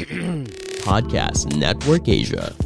Podcast 0.88 1.52
Network 1.60 2.08
Asia. 2.08 2.56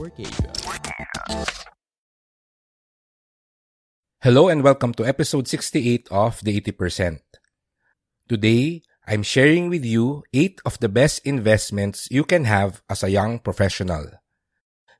Hello 4.23 4.47
and 4.47 4.63
welcome 4.63 4.95
to 4.95 5.03
episode 5.03 5.49
68 5.49 6.07
of 6.15 6.39
The 6.47 6.61
80%. 6.61 7.19
Today, 8.29 8.83
I'm 9.09 9.27
sharing 9.27 9.69
with 9.69 9.85
you 9.85 10.23
8 10.33 10.63
of 10.65 10.79
the 10.79 10.89
best 10.89 11.27
investments 11.27 12.07
you 12.09 12.23
can 12.23 12.45
have 12.45 12.83
as 12.89 13.03
a 13.03 13.11
young 13.11 13.41
professional. 13.41 14.07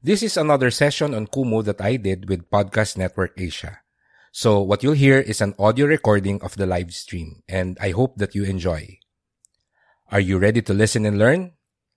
This 0.03 0.25
is 0.25 0.37
another 0.37 0.73
session 0.73 1.15
on 1.15 1.29
Kumu 1.29 1.63
that 1.63 1.81
I 1.81 1.95
did 1.95 2.29
with 2.29 2.51
Podcast 2.51 2.99
Network 2.99 3.39
Asia. 3.39 3.79
So 4.33 4.61
what 4.61 4.83
you'll 4.83 4.99
hear 4.99 5.21
is 5.21 5.41
an 5.41 5.55
audio 5.57 5.87
recording 5.87 6.43
of 6.43 6.57
the 6.57 6.67
live 6.67 6.91
stream 6.95 7.47
and 7.47 7.79
I 7.81 7.91
hope 7.95 8.19
that 8.19 8.35
you 8.35 8.43
enjoy. 8.43 8.99
Are 10.11 10.19
you 10.19 10.39
ready 10.39 10.63
to 10.63 10.75
listen 10.75 11.07
and 11.07 11.17
learn? 11.17 11.54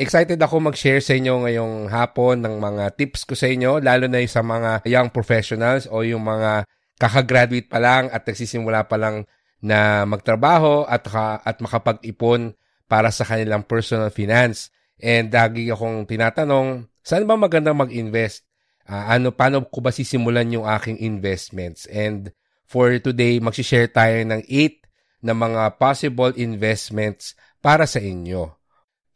Excited 0.00 0.40
ako 0.40 0.72
mag-share 0.72 1.04
sa 1.04 1.12
inyo 1.12 1.44
ngayong 1.44 1.92
hapon 1.92 2.40
ng 2.40 2.56
mga 2.56 2.96
tips 2.96 3.28
ko 3.28 3.36
sa 3.36 3.52
inyo, 3.52 3.84
lalo 3.84 4.08
na 4.08 4.24
sa 4.24 4.40
mga 4.40 4.88
young 4.88 5.12
professionals 5.12 5.84
o 5.92 6.00
yung 6.00 6.24
mga 6.24 6.64
kakagraduate 6.96 7.68
pa 7.68 7.76
lang 7.76 8.08
at 8.08 8.24
nagsisimula 8.24 8.88
pa 8.88 8.96
lang 8.96 9.28
na 9.60 10.08
magtrabaho 10.08 10.88
at, 10.88 11.04
at 11.44 11.60
makapag-ipon 11.60 12.56
para 12.88 13.12
sa 13.12 13.28
kanilang 13.28 13.60
personal 13.60 14.08
finance. 14.08 14.72
And 15.04 15.28
lagi 15.28 15.68
akong 15.68 16.08
tinatanong, 16.08 16.88
saan 17.04 17.28
ba 17.28 17.36
maganda 17.36 17.76
mag-invest? 17.76 18.48
Uh, 18.88 19.04
ano, 19.04 19.36
paano 19.36 19.68
ko 19.68 19.84
ba 19.84 19.92
sisimulan 19.92 20.48
yung 20.48 20.64
aking 20.64 20.96
investments? 20.96 21.84
And 21.92 22.32
for 22.64 22.88
today, 23.04 23.36
mag-share 23.36 23.92
tayo 23.92 24.16
ng 24.24 24.48
8 24.48 25.28
na 25.28 25.36
mga 25.36 25.76
possible 25.76 26.32
investments 26.40 27.36
para 27.60 27.84
sa 27.84 28.00
inyo. 28.00 28.59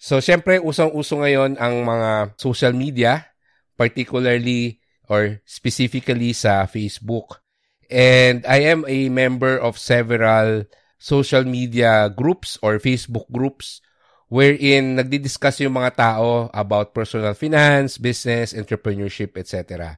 So, 0.04 0.20
syempre, 0.20 0.60
usong-uso 0.60 1.24
ngayon 1.24 1.56
ang 1.56 1.80
mga 1.80 2.36
social 2.36 2.76
media, 2.76 3.32
particularly 3.72 4.84
or 5.08 5.40
specifically 5.48 6.36
sa 6.36 6.68
Facebook. 6.68 7.40
And 7.88 8.44
I 8.44 8.68
am 8.68 8.84
a 8.84 9.08
member 9.08 9.56
of 9.56 9.80
several 9.80 10.68
social 11.00 11.48
media 11.48 12.12
groups 12.12 12.60
or 12.60 12.76
Facebook 12.84 13.24
groups 13.32 13.80
wherein 14.28 15.00
nagdi-discuss 15.00 15.64
yung 15.64 15.80
mga 15.80 15.96
tao 15.96 16.52
about 16.52 16.92
personal 16.92 17.32
finance, 17.32 17.96
business, 17.96 18.52
entrepreneurship, 18.52 19.40
etc. 19.40 19.96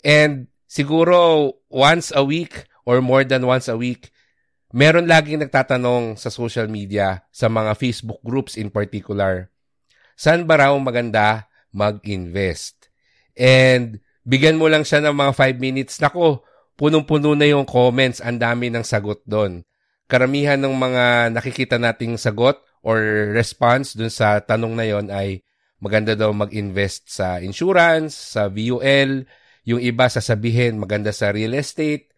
And 0.00 0.48
siguro 0.64 1.60
once 1.68 2.08
a 2.08 2.24
week 2.24 2.64
or 2.88 3.04
more 3.04 3.20
than 3.20 3.44
once 3.44 3.68
a 3.68 3.76
week, 3.76 4.15
meron 4.74 5.06
laging 5.06 5.42
nagtatanong 5.46 6.18
sa 6.18 6.32
social 6.32 6.66
media, 6.66 7.22
sa 7.30 7.46
mga 7.46 7.78
Facebook 7.78 8.18
groups 8.26 8.58
in 8.58 8.72
particular, 8.72 9.50
saan 10.18 10.48
ba 10.48 10.58
raw 10.58 10.74
maganda 10.78 11.46
mag-invest? 11.70 12.88
And 13.36 14.00
bigyan 14.26 14.58
mo 14.58 14.66
lang 14.66 14.82
siya 14.82 15.04
ng 15.04 15.14
mga 15.14 15.32
5 15.36 15.60
minutes. 15.60 16.00
Nako, 16.00 16.42
punong-puno 16.74 17.36
na 17.36 17.46
yung 17.46 17.68
comments. 17.68 18.18
Ang 18.24 18.40
dami 18.42 18.72
ng 18.72 18.82
sagot 18.82 19.22
doon. 19.28 19.62
Karamihan 20.08 20.58
ng 20.58 20.72
mga 20.72 21.34
nakikita 21.36 21.76
nating 21.76 22.16
sagot 22.16 22.58
or 22.80 22.98
response 23.34 23.94
dun 23.94 24.10
sa 24.10 24.38
tanong 24.38 24.72
na 24.78 24.86
yon 24.86 25.06
ay 25.10 25.42
maganda 25.82 26.16
daw 26.16 26.30
mag-invest 26.32 27.10
sa 27.10 27.38
insurance, 27.42 28.14
sa 28.14 28.48
VUL. 28.48 29.28
Yung 29.66 29.82
iba 29.82 30.06
sasabihin 30.06 30.78
maganda 30.78 31.10
sa 31.12 31.34
real 31.34 31.52
estate. 31.58 32.10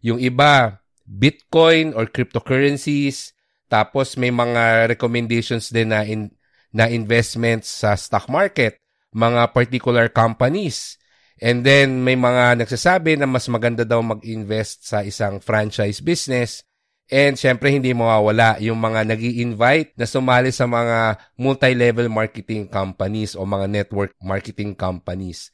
Yung 0.00 0.18
iba 0.20 0.83
Bitcoin 1.04 1.92
or 1.92 2.08
cryptocurrencies. 2.08 3.36
Tapos 3.68 4.16
may 4.16 4.32
mga 4.32 4.88
recommendations 4.88 5.68
din 5.68 5.92
na 5.92 6.04
in, 6.04 6.32
na 6.74 6.88
investments 6.90 7.70
sa 7.70 7.94
stock 7.94 8.26
market, 8.26 8.80
mga 9.14 9.52
particular 9.54 10.10
companies. 10.10 10.98
And 11.38 11.62
then 11.62 12.02
may 12.02 12.16
mga 12.16 12.64
nagsasabi 12.64 13.20
na 13.20 13.28
mas 13.28 13.46
maganda 13.52 13.84
daw 13.84 14.00
mag-invest 14.00 14.86
sa 14.88 15.04
isang 15.04 15.38
franchise 15.38 16.00
business. 16.00 16.64
And 17.12 17.36
syempre 17.36 17.68
hindi 17.68 17.92
mawawala 17.92 18.56
yung 18.64 18.80
mga 18.80 19.04
nag 19.04 19.20
invite 19.20 19.92
na 20.00 20.08
sumali 20.08 20.48
sa 20.48 20.64
mga 20.64 21.20
multi-level 21.36 22.08
marketing 22.08 22.64
companies 22.64 23.36
o 23.36 23.44
mga 23.44 23.68
network 23.68 24.16
marketing 24.24 24.72
companies. 24.72 25.52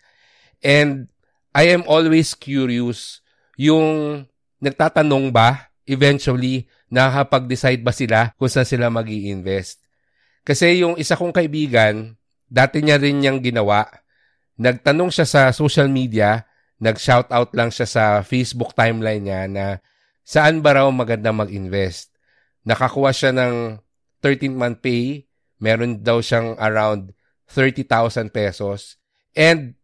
And 0.63 1.11
I 1.51 1.75
am 1.75 1.83
always 1.91 2.39
curious 2.39 3.19
yung 3.59 4.30
nagtatanong 4.61 5.33
ba 5.33 5.73
eventually 5.89 6.69
nakakapag-decide 6.93 7.83
ba 7.83 7.91
sila 7.91 8.31
kung 8.37 8.47
saan 8.47 8.69
sila 8.69 8.93
mag 8.93 9.09
invest 9.09 9.83
Kasi 10.47 10.81
yung 10.81 10.97
isa 10.97 11.19
kong 11.19 11.35
kaibigan, 11.37 12.17
dati 12.49 12.81
niya 12.81 12.97
rin 12.97 13.21
niyang 13.21 13.45
ginawa. 13.45 13.85
Nagtanong 14.61 15.13
siya 15.13 15.27
sa 15.29 15.43
social 15.53 15.89
media, 15.89 16.49
nag-shoutout 16.81 17.53
lang 17.53 17.69
siya 17.69 17.89
sa 17.89 18.05
Facebook 18.25 18.73
timeline 18.73 19.25
niya 19.25 19.41
na 19.47 19.65
saan 20.25 20.65
ba 20.65 20.81
raw 20.81 20.89
maganda 20.89 21.29
mag-invest. 21.35 22.15
Nakakuha 22.65 23.13
siya 23.13 23.37
ng 23.37 23.81
13-month 24.25 24.81
pay, 24.81 25.29
meron 25.61 26.01
daw 26.01 26.25
siyang 26.25 26.57
around 26.57 27.13
30,000 27.53 28.33
pesos. 28.33 28.97
And 29.37 29.77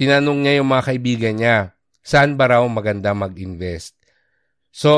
tinanong 0.00 0.44
niya 0.44 0.62
yung 0.62 0.68
mga 0.72 0.86
kaibigan 0.88 1.36
niya, 1.36 1.56
saan 2.00 2.38
ba 2.38 2.48
raw 2.56 2.64
maganda 2.64 3.12
mag-invest? 3.12 3.97
So, 4.78 4.92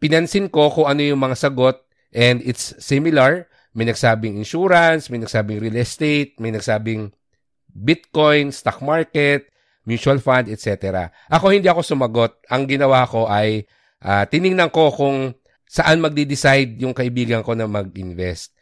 pinansin 0.00 0.48
ko 0.48 0.72
kung 0.72 0.88
ano 0.88 1.04
yung 1.04 1.20
mga 1.20 1.36
sagot 1.36 1.84
and 2.16 2.40
it's 2.40 2.72
similar. 2.80 3.52
May 3.76 3.84
nagsabing 3.84 4.40
insurance, 4.40 5.12
may 5.12 5.20
nagsabing 5.20 5.60
real 5.60 5.76
estate, 5.76 6.40
may 6.40 6.48
nagsabing 6.48 7.12
Bitcoin, 7.68 8.48
stock 8.56 8.80
market, 8.80 9.52
mutual 9.84 10.16
fund, 10.24 10.48
etc. 10.48 11.12
Ako 11.28 11.52
hindi 11.52 11.68
ako 11.68 11.84
sumagot. 11.84 12.40
Ang 12.48 12.64
ginawa 12.64 13.04
ko 13.04 13.28
ay 13.28 13.68
uh, 14.00 14.24
tiningnan 14.24 14.72
ko 14.72 14.88
kung 14.88 15.36
saan 15.68 16.00
magde-decide 16.00 16.80
yung 16.80 16.96
kaibigan 16.96 17.44
ko 17.44 17.52
na 17.52 17.68
mag-invest. 17.68 18.56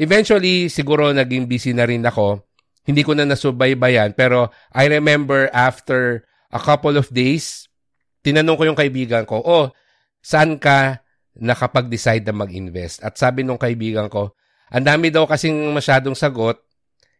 Eventually, 0.00 0.72
siguro 0.72 1.12
naging 1.12 1.44
busy 1.44 1.76
na 1.76 1.84
rin 1.84 2.00
ako. 2.00 2.40
Hindi 2.88 3.04
ko 3.04 3.12
na 3.12 3.28
nasubaybayan. 3.28 4.16
Pero 4.16 4.48
I 4.72 4.88
remember 4.88 5.52
after 5.52 6.24
a 6.48 6.60
couple 6.60 6.96
of 6.96 7.12
days, 7.12 7.68
tinanong 8.24 8.56
ko 8.56 8.64
yung 8.64 8.78
kaibigan 8.78 9.28
ko, 9.28 9.44
oh, 9.44 9.68
saan 10.24 10.56
ka 10.56 11.04
nakapag-decide 11.36 12.24
na 12.24 12.32
mag-invest? 12.32 13.04
At 13.04 13.20
sabi 13.20 13.44
nung 13.44 13.60
kaibigan 13.60 14.08
ko, 14.08 14.32
ang 14.72 14.84
dami 14.88 15.12
daw 15.12 15.28
kasing 15.28 15.70
masyadong 15.76 16.16
sagot 16.16 16.58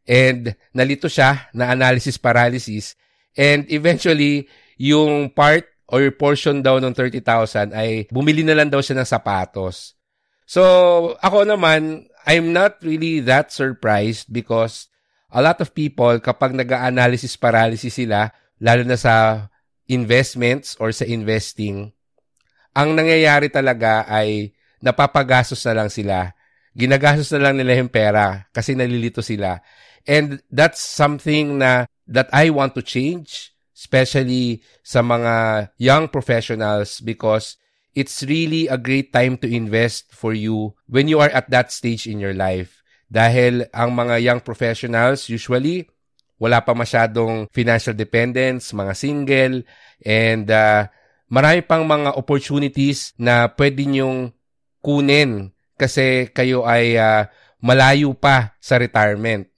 and 0.08 0.56
nalito 0.72 1.06
siya 1.06 1.52
na 1.52 1.70
analysis 1.70 2.16
paralysis 2.16 2.96
and 3.36 3.68
eventually 3.68 4.48
yung 4.80 5.28
part 5.30 5.68
or 5.92 6.00
portion 6.16 6.64
daw 6.64 6.80
ng 6.80 6.96
30,000 6.96 7.76
ay 7.76 8.08
bumili 8.08 8.40
na 8.40 8.56
lang 8.56 8.72
daw 8.72 8.80
siya 8.80 8.96
ng 8.98 9.08
sapatos. 9.08 9.92
So, 10.48 10.62
ako 11.20 11.44
naman, 11.44 12.08
I'm 12.24 12.56
not 12.56 12.80
really 12.80 13.20
that 13.28 13.52
surprised 13.52 14.32
because 14.32 14.88
a 15.28 15.40
lot 15.44 15.60
of 15.60 15.76
people, 15.76 16.16
kapag 16.20 16.56
nag-analysis 16.56 17.36
paralysis 17.36 17.96
sila, 17.96 18.32
lalo 18.60 18.82
na 18.84 18.96
sa 18.96 19.46
investments 19.88 20.76
or 20.80 20.92
sa 20.92 21.04
investing, 21.04 21.92
ang 22.74 22.96
nangyayari 22.96 23.48
talaga 23.52 24.04
ay 24.10 24.52
napapagastos 24.82 25.62
na 25.64 25.84
lang 25.84 25.90
sila. 25.92 26.34
Ginagastos 26.74 27.30
na 27.32 27.48
lang 27.48 27.54
nila 27.56 27.78
yung 27.78 27.92
pera 27.92 28.50
kasi 28.50 28.74
nalilito 28.74 29.22
sila. 29.22 29.62
And 30.04 30.42
that's 30.52 30.82
something 30.82 31.62
na 31.62 31.86
that 32.04 32.28
I 32.34 32.52
want 32.52 32.76
to 32.76 32.84
change, 32.84 33.54
especially 33.72 34.60
sa 34.84 35.00
mga 35.00 35.68
young 35.80 36.12
professionals 36.12 37.00
because 37.00 37.56
it's 37.96 38.26
really 38.26 38.66
a 38.68 38.76
great 38.76 39.14
time 39.14 39.38
to 39.40 39.48
invest 39.48 40.10
for 40.12 40.34
you 40.34 40.74
when 40.90 41.08
you 41.08 41.22
are 41.22 41.30
at 41.30 41.48
that 41.48 41.72
stage 41.72 42.10
in 42.10 42.20
your 42.20 42.34
life. 42.34 42.82
Dahil 43.08 43.70
ang 43.70 43.94
mga 43.94 44.20
young 44.20 44.40
professionals 44.42 45.30
usually 45.30 45.86
wala 46.44 46.60
pa 46.60 46.76
masyadong 46.76 47.48
financial 47.48 47.96
dependence, 47.96 48.76
mga 48.76 48.92
single, 48.92 49.64
and 50.04 50.52
uh, 50.52 50.84
marami 51.32 51.64
pang 51.64 51.88
mga 51.88 52.20
opportunities 52.20 53.16
na 53.16 53.48
pwede 53.56 53.88
nyong 53.88 54.28
kunin 54.84 55.56
kasi 55.80 56.28
kayo 56.36 56.68
ay 56.68 57.00
uh, 57.00 57.24
malayo 57.64 58.12
pa 58.12 58.52
sa 58.60 58.76
retirement. 58.76 59.48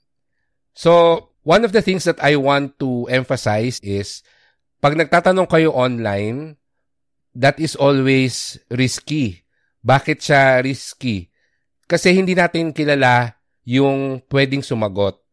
So, 0.78 1.26
one 1.42 1.66
of 1.66 1.74
the 1.74 1.82
things 1.82 2.06
that 2.06 2.22
I 2.22 2.38
want 2.38 2.78
to 2.78 3.10
emphasize 3.10 3.82
is 3.82 4.22
pag 4.78 4.94
nagtatanong 4.94 5.50
kayo 5.50 5.74
online, 5.74 6.54
that 7.34 7.58
is 7.58 7.74
always 7.74 8.62
risky. 8.70 9.42
Bakit 9.82 10.22
siya 10.22 10.62
risky? 10.62 11.34
Kasi 11.90 12.14
hindi 12.14 12.38
natin 12.38 12.70
kilala 12.70 13.42
yung 13.66 14.22
pwedeng 14.30 14.62
sumagot. 14.62 15.25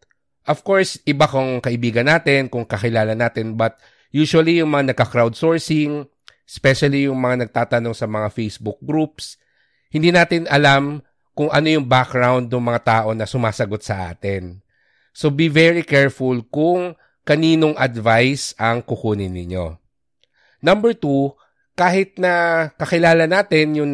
Of 0.44 0.68
course, 0.68 1.00
iba 1.08 1.24
kung 1.28 1.64
kaibigan 1.64 2.12
natin, 2.12 2.52
kung 2.52 2.68
kakilala 2.68 3.16
natin, 3.16 3.56
but 3.56 3.80
usually 4.12 4.60
yung 4.60 4.76
mga 4.76 4.92
nagka-crowdsourcing, 4.92 6.04
especially 6.44 7.08
yung 7.08 7.18
mga 7.18 7.48
nagtatanong 7.48 7.96
sa 7.96 8.06
mga 8.06 8.28
Facebook 8.30 8.78
groups, 8.84 9.40
hindi 9.88 10.12
natin 10.12 10.44
alam 10.52 11.00
kung 11.34 11.50
ano 11.50 11.68
yung 11.70 11.88
background 11.88 12.52
ng 12.52 12.64
mga 12.64 12.82
tao 12.84 13.10
na 13.16 13.26
sumasagot 13.26 13.82
sa 13.82 14.12
atin. 14.12 14.60
So 15.16 15.32
be 15.32 15.48
very 15.50 15.82
careful 15.82 16.44
kung 16.52 16.98
kaninong 17.24 17.80
advice 17.80 18.52
ang 18.60 18.84
kukunin 18.84 19.32
ninyo. 19.32 19.80
Number 20.60 20.92
two, 20.94 21.34
kahit 21.74 22.20
na 22.20 22.68
kakilala 22.76 23.26
natin 23.26 23.80
yung, 23.80 23.94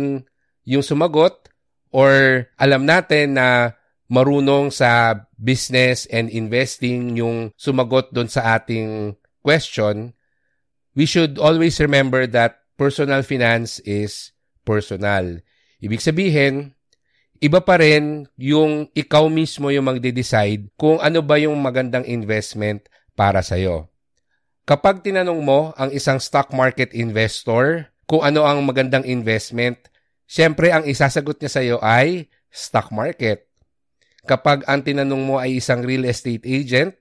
yung 0.65 0.83
sumagot 0.83 1.47
or 1.93 2.45
alam 2.59 2.83
natin 2.83 3.37
na 3.37 3.77
marunong 4.09 4.73
sa 4.73 5.21
business 5.38 6.09
and 6.09 6.33
investing 6.33 7.13
yung 7.15 7.53
sumagot 7.53 8.09
doon 8.09 8.27
sa 8.27 8.57
ating 8.57 9.13
question, 9.45 10.17
we 10.97 11.06
should 11.06 11.38
always 11.38 11.77
remember 11.77 12.25
that 12.25 12.65
personal 12.73 13.21
finance 13.21 13.77
is 13.85 14.33
personal. 14.65 15.38
Ibig 15.79 16.01
sabihin, 16.01 16.73
iba 17.39 17.61
pa 17.61 17.79
rin 17.79 18.25
yung 18.35 18.89
ikaw 18.97 19.29
mismo 19.29 19.69
yung 19.69 19.88
magde-decide 19.88 20.73
kung 20.75 20.97
ano 21.00 21.21
ba 21.21 21.39
yung 21.39 21.56
magandang 21.61 22.03
investment 22.09 22.89
para 23.13 23.45
sa'yo. 23.45 23.88
Kapag 24.65 25.01
tinanong 25.01 25.41
mo 25.41 25.73
ang 25.77 25.89
isang 25.89 26.21
stock 26.21 26.53
market 26.53 26.94
investor 26.94 27.89
kung 28.06 28.21
ano 28.21 28.45
ang 28.45 28.61
magandang 28.65 29.06
investment, 29.06 29.77
syempre 30.29 30.69
ang 30.69 30.85
isasagot 30.85 31.41
niya 31.41 31.51
sa'yo 31.51 31.77
ay 31.81 32.29
stock 32.50 32.89
market 32.94 33.48
kapag 34.27 34.68
ang 34.68 34.83
tinanong 34.83 35.24
mo 35.24 35.36
ay 35.39 35.60
isang 35.60 35.83
real 35.83 36.04
estate 36.04 36.44
agent 36.44 36.95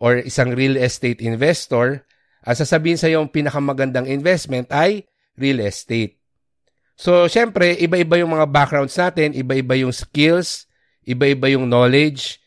or 0.00 0.18
isang 0.22 0.52
real 0.54 0.74
estate 0.78 1.22
investor, 1.22 2.02
ang 2.46 2.56
sasabihin 2.56 2.98
sa 2.98 3.10
iyo 3.10 3.22
ang 3.22 3.30
pinakamagandang 3.30 4.06
investment 4.06 4.70
ay 4.70 5.06
real 5.38 5.62
estate. 5.62 6.18
So, 6.96 7.28
syempre, 7.28 7.76
iba-iba 7.76 8.16
yung 8.24 8.32
mga 8.32 8.48
backgrounds 8.48 8.96
natin, 8.96 9.36
iba-iba 9.36 9.76
yung 9.76 9.92
skills, 9.92 10.64
iba-iba 11.04 11.52
yung 11.52 11.68
knowledge. 11.68 12.40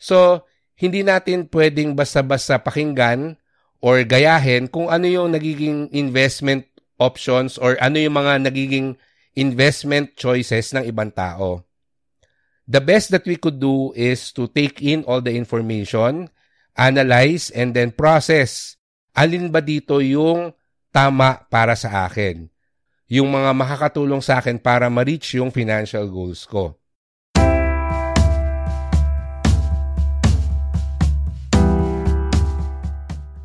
So, 0.00 0.42
hindi 0.74 1.06
natin 1.06 1.46
pwedeng 1.46 1.94
basta-basta 1.94 2.58
pakinggan 2.58 3.38
or 3.78 4.02
gayahin 4.02 4.66
kung 4.66 4.90
ano 4.90 5.06
yung 5.06 5.30
nagiging 5.30 5.86
investment 5.94 6.66
options 6.98 7.58
or 7.58 7.78
ano 7.78 8.02
yung 8.02 8.18
mga 8.18 8.42
nagiging 8.42 8.98
investment 9.38 10.18
choices 10.18 10.74
ng 10.74 10.86
ibang 10.86 11.14
tao 11.14 11.62
the 12.66 12.80
best 12.80 13.10
that 13.10 13.26
we 13.26 13.36
could 13.36 13.58
do 13.58 13.92
is 13.94 14.30
to 14.32 14.46
take 14.46 14.82
in 14.82 15.02
all 15.04 15.20
the 15.20 15.34
information, 15.34 16.30
analyze, 16.76 17.50
and 17.50 17.74
then 17.74 17.90
process. 17.90 18.78
Alin 19.12 19.52
ba 19.52 19.60
dito 19.60 19.98
yung 20.00 20.54
tama 20.94 21.44
para 21.50 21.74
sa 21.74 22.06
akin? 22.08 22.48
Yung 23.12 23.28
mga 23.28 23.52
makakatulong 23.52 24.24
sa 24.24 24.40
akin 24.40 24.56
para 24.56 24.88
ma-reach 24.88 25.36
yung 25.36 25.52
financial 25.52 26.08
goals 26.08 26.48
ko. 26.48 26.80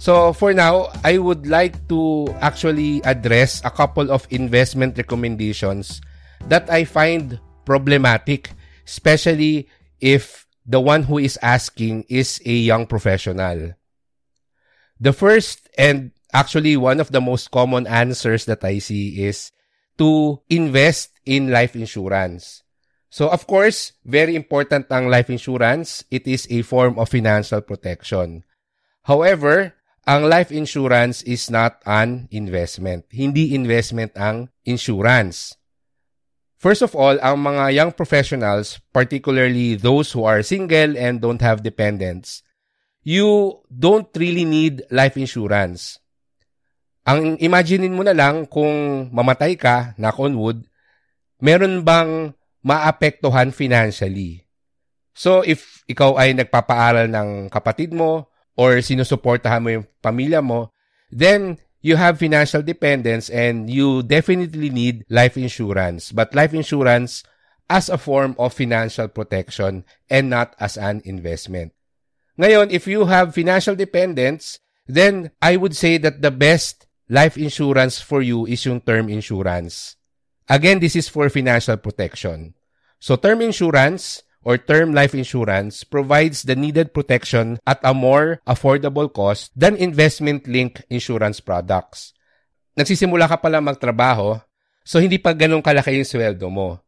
So 0.07 0.31
for 0.31 0.55
now, 0.55 0.87
I 1.03 1.19
would 1.19 1.51
like 1.51 1.75
to 1.91 2.31
actually 2.39 3.03
address 3.03 3.59
a 3.67 3.73
couple 3.73 4.07
of 4.07 4.23
investment 4.31 4.95
recommendations 4.95 5.99
that 6.47 6.71
I 6.71 6.87
find 6.87 7.35
problematic 7.67 8.55
especially 8.87 9.67
if 9.99 10.47
the 10.65 10.79
one 10.79 11.03
who 11.03 11.19
is 11.19 11.37
asking 11.43 12.07
is 12.07 12.39
a 12.45 12.55
young 12.55 12.87
professional. 12.87 13.75
The 14.99 15.13
first 15.13 15.67
and 15.77 16.11
actually 16.33 16.75
one 16.75 16.99
of 16.99 17.11
the 17.11 17.21
most 17.21 17.51
common 17.51 17.85
answers 17.85 18.45
that 18.45 18.63
I 18.63 18.79
see 18.79 19.27
is 19.27 19.51
to 19.99 20.39
invest 20.49 21.11
in 21.25 21.51
life 21.51 21.75
insurance. 21.75 22.63
So 23.11 23.27
of 23.27 23.47
course, 23.47 23.93
very 24.07 24.35
important 24.35 24.87
ang 24.91 25.11
life 25.11 25.29
insurance. 25.29 26.03
It 26.09 26.27
is 26.27 26.47
a 26.49 26.63
form 26.63 26.99
of 26.99 27.11
financial 27.11 27.61
protection. 27.61 28.43
However, 29.03 29.75
ang 30.07 30.31
life 30.31 30.55
insurance 30.55 31.19
is 31.27 31.51
not 31.51 31.83
an 31.83 32.31
investment. 32.31 33.11
Hindi 33.11 33.51
investment 33.51 34.15
ang 34.15 34.47
insurance. 34.63 35.56
First 36.57 36.81
of 36.81 36.97
all, 36.97 37.21
ang 37.21 37.37
mga 37.45 37.69
young 37.69 37.91
professionals, 37.93 38.81
particularly 38.89 39.77
those 39.77 40.09
who 40.09 40.25
are 40.25 40.41
single 40.41 40.97
and 40.97 41.21
don't 41.21 41.41
have 41.45 41.61
dependents, 41.61 42.41
you 43.05 43.61
don't 43.69 44.09
really 44.17 44.41
need 44.41 44.81
life 44.89 45.21
insurance. 45.21 46.01
Ang 47.05 47.37
imaginein 47.37 47.93
mo 47.93 48.01
na 48.01 48.17
lang 48.17 48.49
kung 48.49 49.07
mamatay 49.13 49.53
ka, 49.53 49.93
knock 50.01 50.17
on 50.17 50.33
wood, 50.33 50.65
meron 51.39 51.85
bang 51.85 52.33
maapektuhan 52.65 53.53
financially? 53.53 54.43
So 55.13 55.45
if 55.45 55.85
ikaw 55.85 56.17
ay 56.17 56.33
nagpapaaral 56.33 57.05
ng 57.05 57.53
kapatid 57.53 57.93
mo 57.93 58.33
or 58.57 58.81
sinusuportahan 58.81 59.61
mo 59.61 59.69
yung 59.71 59.85
pamilya 60.01 60.41
mo, 60.41 60.73
then 61.13 61.61
you 61.87 61.95
have 61.95 62.19
financial 62.19 62.59
dependence 62.59 63.31
and 63.31 63.71
you 63.71 64.03
definitely 64.03 64.69
need 64.69 65.07
life 65.07 65.39
insurance. 65.39 66.11
But 66.11 66.35
life 66.35 66.53
insurance 66.53 67.23
as 67.71 67.87
a 67.87 67.97
form 67.97 68.35
of 68.35 68.51
financial 68.51 69.07
protection 69.07 69.87
and 70.11 70.29
not 70.29 70.51
as 70.59 70.75
an 70.75 71.01
investment. 71.07 71.71
Ngayon, 72.35 72.75
if 72.75 72.91
you 72.91 73.07
have 73.07 73.33
financial 73.33 73.73
dependence, 73.73 74.59
then 74.85 75.31
I 75.41 75.55
would 75.55 75.75
say 75.79 75.95
that 75.97 76.21
the 76.21 76.31
best 76.31 76.87
life 77.07 77.39
insurance 77.39 78.03
for 78.03 78.21
you 78.21 78.45
is 78.45 78.67
yung 78.67 78.83
term 78.83 79.07
insurance. 79.07 79.95
Again, 80.51 80.83
this 80.83 80.95
is 80.95 81.07
for 81.07 81.31
financial 81.31 81.79
protection. 81.79 82.53
So 82.99 83.15
term 83.15 83.39
insurance 83.39 84.26
or 84.47 84.55
term 84.55 84.95
life 84.95 85.11
insurance 85.11 85.83
provides 85.83 86.47
the 86.47 86.55
needed 86.55 86.95
protection 86.95 87.59
at 87.67 87.83
a 87.83 87.91
more 87.91 88.39
affordable 88.47 89.11
cost 89.11 89.51
than 89.51 89.75
investment-linked 89.75 90.87
insurance 90.87 91.43
products. 91.43 92.15
Nagsisimula 92.79 93.27
ka 93.27 93.43
pala 93.43 93.59
magtrabaho, 93.59 94.39
so 94.87 95.03
hindi 95.03 95.19
pa 95.19 95.35
ganun 95.35 95.59
kalaki 95.59 95.99
yung 95.99 96.07
sweldo 96.07 96.47
mo. 96.47 96.79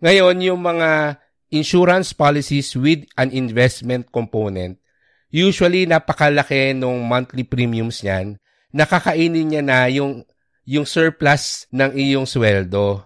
Ngayon, 0.00 0.48
yung 0.48 0.64
mga 0.64 1.20
insurance 1.52 2.16
policies 2.16 2.72
with 2.72 3.04
an 3.20 3.28
investment 3.36 4.08
component, 4.08 4.80
usually 5.28 5.84
napakalaki 5.84 6.72
nung 6.72 7.04
monthly 7.04 7.44
premiums 7.44 8.00
niyan, 8.00 8.40
nakakainin 8.72 9.52
niya 9.52 9.60
na 9.60 9.92
yung, 9.92 10.24
yung 10.64 10.88
surplus 10.88 11.68
ng 11.68 11.92
iyong 11.92 12.24
sweldo. 12.24 13.04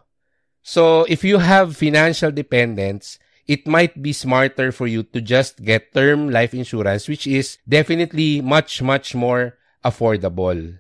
So, 0.63 1.03
if 1.11 1.27
you 1.27 1.43
have 1.43 1.75
financial 1.75 2.31
dependence, 2.31 3.19
it 3.49 3.67
might 3.67 3.97
be 4.05 4.13
smarter 4.13 4.71
for 4.71 4.87
you 4.87 5.03
to 5.03 5.25
just 5.25 5.65
get 5.65 5.95
term 5.97 6.29
life 6.29 6.53
insurance, 6.53 7.09
which 7.09 7.27
is 7.27 7.57
definitely 7.67 8.43
much, 8.45 8.83
much 8.83 9.15
more 9.17 9.57
affordable. 9.83 10.79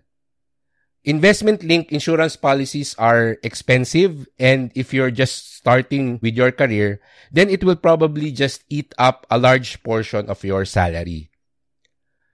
Investment 1.02 1.64
linked 1.64 1.90
insurance 1.90 2.36
policies 2.36 2.94
are 2.98 3.38
expensive, 3.42 4.28
and 4.38 4.70
if 4.74 4.92
you're 4.92 5.10
just 5.10 5.56
starting 5.56 6.20
with 6.20 6.36
your 6.36 6.52
career, 6.52 7.00
then 7.32 7.48
it 7.48 7.64
will 7.64 7.80
probably 7.80 8.30
just 8.30 8.62
eat 8.68 8.94
up 8.98 9.24
a 9.30 9.38
large 9.38 9.82
portion 9.82 10.28
of 10.28 10.44
your 10.44 10.66
salary. 10.66 11.30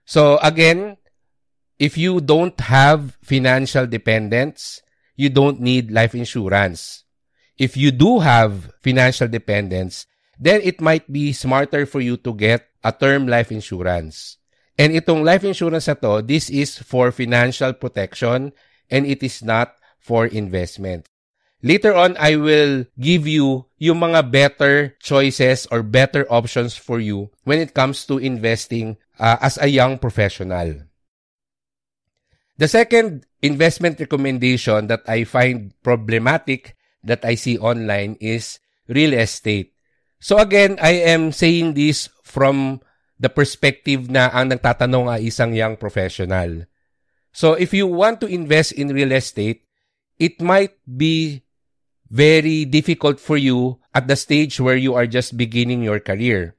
So, 0.05 0.39
again, 0.43 0.97
if 1.79 1.97
you 1.97 2.21
don't 2.21 2.59
have 2.59 3.17
financial 3.23 3.87
dependence, 3.87 4.83
you 5.15 5.31
don't 5.31 5.61
need 5.61 5.93
life 5.93 6.15
insurance. 6.15 7.05
If 7.57 7.77
you 7.77 7.93
do 7.93 8.19
have 8.19 8.73
financial 8.83 9.29
dependence, 9.29 10.07
then 10.39 10.61
it 10.63 10.81
might 10.81 11.11
be 11.11 11.33
smarter 11.33 11.87
for 11.87 12.01
you 12.01 12.17
to 12.19 12.35
get 12.35 12.69
a 12.83 12.93
term 12.93 13.27
life 13.27 13.51
insurance. 13.53 14.39
And 14.79 14.93
itong 14.93 15.23
life 15.23 15.45
insurance 15.45 15.87
na 15.87 15.95
to, 15.95 16.23
this 16.23 16.51
is 16.51 16.79
for 16.79 17.13
financial 17.13 17.73
protection 17.73 18.53
and 18.91 19.07
it 19.07 19.23
is 19.23 19.43
not 19.43 19.79
for 19.99 20.27
investment. 20.27 21.07
Later 21.65 21.97
on, 21.97 22.13
I 22.21 22.37
will 22.37 22.85
give 23.01 23.25
you 23.25 23.65
yung 23.81 24.05
mga 24.05 24.29
better 24.29 24.93
choices 25.01 25.65
or 25.73 25.81
better 25.81 26.29
options 26.29 26.77
for 26.77 27.01
you 27.01 27.33
when 27.49 27.57
it 27.57 27.73
comes 27.73 28.05
to 28.13 28.21
investing 28.21 29.01
uh, 29.17 29.41
as 29.41 29.57
a 29.57 29.73
young 29.73 29.97
professional. 29.97 30.85
The 32.61 32.69
second 32.69 33.27
investment 33.43 33.99
recommendation 33.99 34.87
that 34.87 35.09
I 35.09 35.25
find 35.25 35.73
problematic 35.83 36.77
that 37.03 37.25
I 37.25 37.35
see 37.35 37.59
online 37.59 38.17
is 38.21 38.61
real 38.87 39.13
estate. 39.13 39.74
So 40.25 40.41
again, 40.41 40.81
I 40.81 41.05
am 41.13 41.37
saying 41.37 41.77
this 41.77 42.09
from 42.25 42.81
the 43.21 43.29
perspective 43.29 44.09
na 44.09 44.33
ang 44.33 44.49
nagtatanong 44.49 45.13
ay 45.13 45.29
isang 45.29 45.53
young 45.53 45.77
professional. 45.77 46.65
So 47.29 47.53
if 47.53 47.77
you 47.77 47.85
want 47.85 48.25
to 48.25 48.33
invest 48.33 48.73
in 48.73 48.89
real 48.89 49.13
estate, 49.13 49.69
it 50.17 50.41
might 50.41 50.81
be 50.89 51.45
very 52.09 52.65
difficult 52.65 53.21
for 53.21 53.37
you 53.37 53.85
at 53.93 54.09
the 54.09 54.17
stage 54.17 54.57
where 54.57 54.81
you 54.81 54.97
are 54.97 55.05
just 55.05 55.37
beginning 55.37 55.85
your 55.85 56.01
career. 56.01 56.57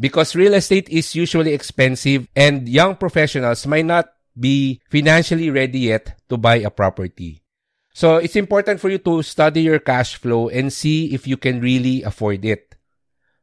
Because 0.00 0.32
real 0.32 0.56
estate 0.56 0.88
is 0.88 1.12
usually 1.12 1.52
expensive 1.52 2.32
and 2.32 2.64
young 2.64 2.96
professionals 2.96 3.68
might 3.68 3.84
not 3.84 4.08
be 4.32 4.80
financially 4.88 5.52
ready 5.52 5.92
yet 5.92 6.16
to 6.32 6.40
buy 6.40 6.64
a 6.64 6.72
property. 6.72 7.44
So 7.92 8.16
it's 8.16 8.40
important 8.40 8.80
for 8.80 8.88
you 8.88 9.04
to 9.04 9.20
study 9.20 9.68
your 9.68 9.84
cash 9.84 10.16
flow 10.16 10.48
and 10.48 10.72
see 10.72 11.12
if 11.12 11.28
you 11.28 11.36
can 11.36 11.60
really 11.60 12.00
afford 12.00 12.40
it. 12.44 12.75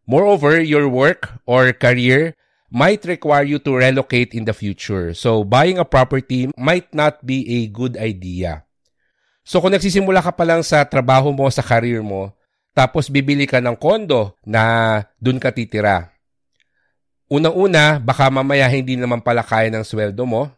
Moreover, 0.04 0.60
your 0.60 0.92
work 0.92 1.40
or 1.48 1.72
career 1.72 2.36
might 2.74 3.06
require 3.06 3.46
you 3.46 3.62
to 3.62 3.78
relocate 3.78 4.34
in 4.34 4.44
the 4.50 4.52
future. 4.52 5.14
So 5.14 5.46
buying 5.46 5.78
a 5.78 5.86
property 5.86 6.50
might 6.58 6.90
not 6.92 7.22
be 7.22 7.46
a 7.64 7.70
good 7.70 7.96
idea. 7.96 8.66
So 9.46 9.62
kung 9.62 9.78
nagsisimula 9.78 10.26
ka 10.26 10.34
pa 10.34 10.44
lang 10.44 10.66
sa 10.66 10.82
trabaho 10.88 11.30
mo, 11.30 11.46
sa 11.54 11.62
career 11.62 12.02
mo, 12.02 12.34
tapos 12.74 13.08
bibili 13.14 13.46
ka 13.46 13.62
ng 13.62 13.78
kondo 13.78 14.34
na 14.42 15.06
dun 15.22 15.38
ka 15.38 15.54
titira. 15.54 16.10
Unang-una, 17.30 18.02
baka 18.02 18.28
mamaya 18.34 18.66
hindi 18.68 18.98
naman 18.98 19.22
pala 19.22 19.46
kaya 19.46 19.70
ng 19.70 19.86
sweldo 19.86 20.26
mo. 20.26 20.50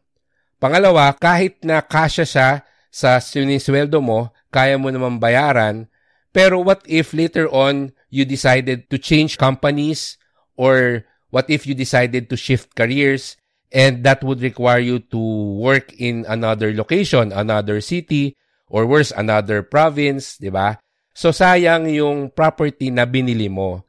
Pangalawa, 0.58 1.12
kahit 1.14 1.60
na 1.68 1.84
kasya 1.84 2.26
siya 2.26 2.50
sa 2.88 3.20
sinisweldo 3.20 4.00
mo, 4.00 4.32
kaya 4.48 4.80
mo 4.80 4.88
naman 4.88 5.20
bayaran. 5.20 5.92
Pero 6.32 6.64
what 6.64 6.80
if 6.88 7.12
later 7.12 7.52
on 7.52 7.92
you 8.16 8.24
decided 8.24 8.88
to 8.88 8.96
change 8.96 9.36
companies 9.36 10.16
or 10.56 11.04
what 11.36 11.52
if 11.52 11.68
you 11.68 11.76
decided 11.76 12.32
to 12.32 12.40
shift 12.40 12.72
careers 12.72 13.36
and 13.76 14.08
that 14.08 14.24
would 14.24 14.40
require 14.40 14.80
you 14.80 15.04
to 15.12 15.20
work 15.60 15.92
in 16.00 16.24
another 16.32 16.72
location, 16.72 17.36
another 17.36 17.84
city, 17.84 18.40
or 18.72 18.88
worse, 18.88 19.12
another 19.12 19.60
province, 19.60 20.40
di 20.40 20.48
ba? 20.48 20.80
So, 21.12 21.36
sayang 21.36 21.92
yung 21.92 22.32
property 22.32 22.88
na 22.88 23.04
binili 23.04 23.52
mo. 23.52 23.84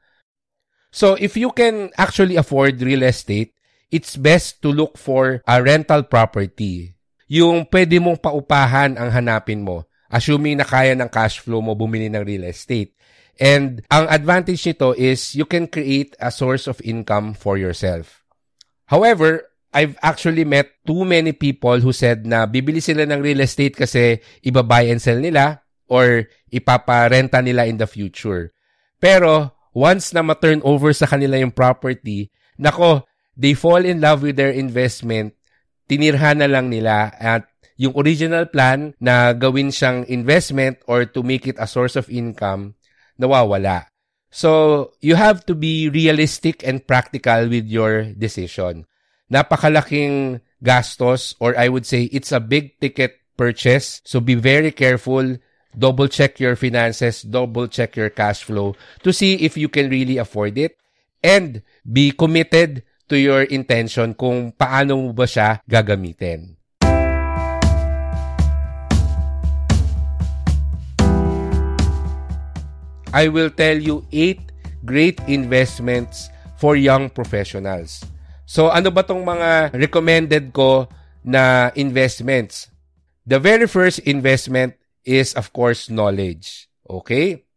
So, 0.91 1.15
if 1.15 1.39
you 1.39 1.55
can 1.55 1.95
actually 1.95 2.35
afford 2.35 2.83
real 2.83 3.07
estate, 3.07 3.55
it's 3.95 4.19
best 4.19 4.59
to 4.67 4.75
look 4.75 4.99
for 4.99 5.43
a 5.47 5.63
rental 5.63 6.03
property. 6.03 6.99
Yung 7.31 7.67
pwede 7.71 8.03
mong 8.03 8.19
paupahan 8.19 8.99
ang 8.99 9.11
hanapin 9.11 9.63
mo, 9.63 9.87
assuming 10.11 10.59
na 10.59 10.67
kaya 10.67 10.95
ng 10.95 11.11
cash 11.11 11.43
flow 11.43 11.63
mo 11.63 11.75
bumili 11.75 12.11
ng 12.11 12.23
real 12.23 12.47
estate. 12.47 12.95
And 13.37 13.85
ang 13.93 14.09
advantage 14.09 14.65
nito 14.65 14.97
is 14.97 15.37
you 15.37 15.45
can 15.45 15.69
create 15.69 16.17
a 16.17 16.33
source 16.33 16.65
of 16.65 16.81
income 16.81 17.37
for 17.37 17.61
yourself. 17.61 18.25
However, 18.89 19.53
I've 19.77 20.01
actually 20.01 20.49
met 20.49 20.73
too 20.89 21.05
many 21.05 21.37
people 21.37 21.85
who 21.85 21.93
said 21.93 22.25
na 22.25 22.49
bibili 22.49 22.81
sila 22.81 23.05
ng 23.05 23.21
real 23.21 23.45
estate 23.45 23.77
kasi 23.77 24.25
iba-buy 24.41 24.89
and 24.89 25.03
sell 25.05 25.21
nila 25.21 25.61
or 25.85 26.33
ipaparenta 26.49 27.45
nila 27.45 27.69
in 27.69 27.77
the 27.77 27.85
future. 27.85 28.57
Pero 28.97 29.53
once 29.77 30.17
na 30.17 30.25
ma-turn 30.25 30.65
over 30.65 30.97
sa 30.97 31.05
kanila 31.05 31.37
yung 31.37 31.53
property, 31.53 32.33
nako, 32.57 33.05
they 33.37 33.53
fall 33.53 33.85
in 33.85 34.01
love 34.01 34.25
with 34.25 34.41
their 34.41 34.55
investment, 34.57 35.37
tinirhan 35.85 36.41
na 36.41 36.49
lang 36.49 36.73
nila 36.73 37.13
at 37.21 37.45
yung 37.77 37.93
original 38.01 38.49
plan 38.49 38.97
na 38.97 39.37
gawin 39.37 39.69
siyang 39.69 40.09
investment 40.09 40.81
or 40.89 41.05
to 41.05 41.21
make 41.21 41.45
it 41.45 41.61
a 41.61 41.69
source 41.69 41.95
of 42.01 42.09
income, 42.09 42.73
nawawala. 43.21 43.87
So, 44.31 44.93
you 45.01 45.15
have 45.17 45.47
to 45.47 45.55
be 45.55 45.89
realistic 45.89 46.67
and 46.67 46.85
practical 46.85 47.49
with 47.49 47.65
your 47.67 48.13
decision 48.13 48.85
napakalaking 49.31 50.41
gastos 50.63 51.35
or 51.41 51.57
I 51.59 51.69
would 51.69 51.87
say 51.87 52.05
it's 52.15 52.33
a 52.33 52.41
big 52.41 52.79
ticket 52.81 53.19
purchase. 53.37 54.01
So 54.05 54.21
be 54.21 54.35
very 54.35 54.71
careful. 54.73 55.39
Double 55.77 56.09
check 56.09 56.41
your 56.41 56.57
finances, 56.57 57.21
double 57.21 57.69
check 57.69 57.97
your 57.97 58.09
cash 58.09 58.45
flow 58.45 58.75
to 59.05 59.13
see 59.13 59.35
if 59.45 59.59
you 59.61 59.69
can 59.69 59.91
really 59.91 60.17
afford 60.17 60.57
it 60.57 60.79
and 61.23 61.61
be 61.85 62.13
committed 62.13 62.83
to 63.13 63.19
your 63.21 63.45
intention 63.45 64.17
kung 64.17 64.57
paano 64.57 64.97
mo 64.97 65.13
ba 65.13 65.29
siya 65.29 65.61
gagamitin. 65.69 66.57
I 73.17 73.33
will 73.33 73.49
tell 73.49 73.81
you 73.81 74.05
eight 74.13 74.53
great 74.85 75.17
investments 75.25 76.29
for 76.61 76.77
young 76.77 77.09
professionals. 77.09 78.05
So 78.45 78.69
ano 78.69 78.93
ba 78.93 79.09
tong 79.09 79.25
mga 79.25 79.73
recommended 79.73 80.53
ko 80.53 80.85
na 81.25 81.73
investments? 81.73 82.69
The 83.25 83.41
very 83.41 83.65
first 83.65 84.05
investment 84.05 84.77
is 85.01 85.33
of 85.33 85.57
course 85.57 85.89
knowledge. 85.89 86.69
Okay? 86.85 87.49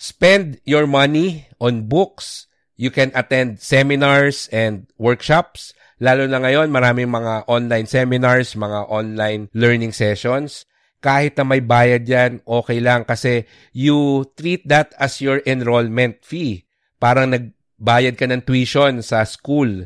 Spend 0.00 0.64
your 0.64 0.88
money 0.88 1.44
on 1.60 1.84
books. 1.84 2.48
You 2.80 2.88
can 2.88 3.12
attend 3.12 3.60
seminars 3.60 4.48
and 4.48 4.88
workshops. 4.96 5.76
Lalo 6.00 6.24
na 6.24 6.40
ngayon, 6.40 6.72
maraming 6.72 7.12
mga 7.12 7.46
online 7.52 7.86
seminars, 7.86 8.56
mga 8.56 8.88
online 8.88 9.52
learning 9.52 9.92
sessions. 9.92 10.64
Kahit 11.04 11.36
na 11.36 11.44
may 11.44 11.60
bayad 11.60 12.08
yan, 12.08 12.40
okay 12.48 12.80
lang 12.80 13.04
kasi 13.04 13.44
you 13.76 14.24
treat 14.40 14.64
that 14.64 14.96
as 14.96 15.20
your 15.20 15.44
enrollment 15.44 16.24
fee. 16.24 16.64
Parang 16.96 17.28
nag 17.28 17.52
bayad 17.76 18.16
ka 18.16 18.24
ng 18.24 18.40
tuition 18.40 19.04
sa 19.04 19.28
school. 19.28 19.84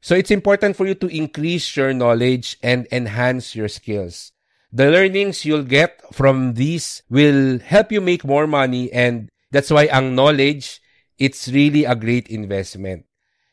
So 0.00 0.16
it's 0.16 0.32
important 0.32 0.74
for 0.74 0.88
you 0.88 0.96
to 1.04 1.12
increase 1.12 1.76
your 1.76 1.92
knowledge 1.92 2.56
and 2.64 2.88
enhance 2.88 3.52
your 3.52 3.68
skills. 3.68 4.32
The 4.72 4.88
learnings 4.88 5.44
you'll 5.44 5.68
get 5.68 6.00
from 6.16 6.56
these 6.56 7.04
will 7.12 7.60
help 7.60 7.92
you 7.92 8.00
make 8.00 8.24
more 8.24 8.48
money 8.48 8.88
and 8.88 9.28
that's 9.52 9.68
why 9.68 9.92
ang 9.92 10.16
knowledge, 10.16 10.80
it's 11.20 11.52
really 11.52 11.84
a 11.84 11.94
great 11.94 12.26
investment. 12.32 13.04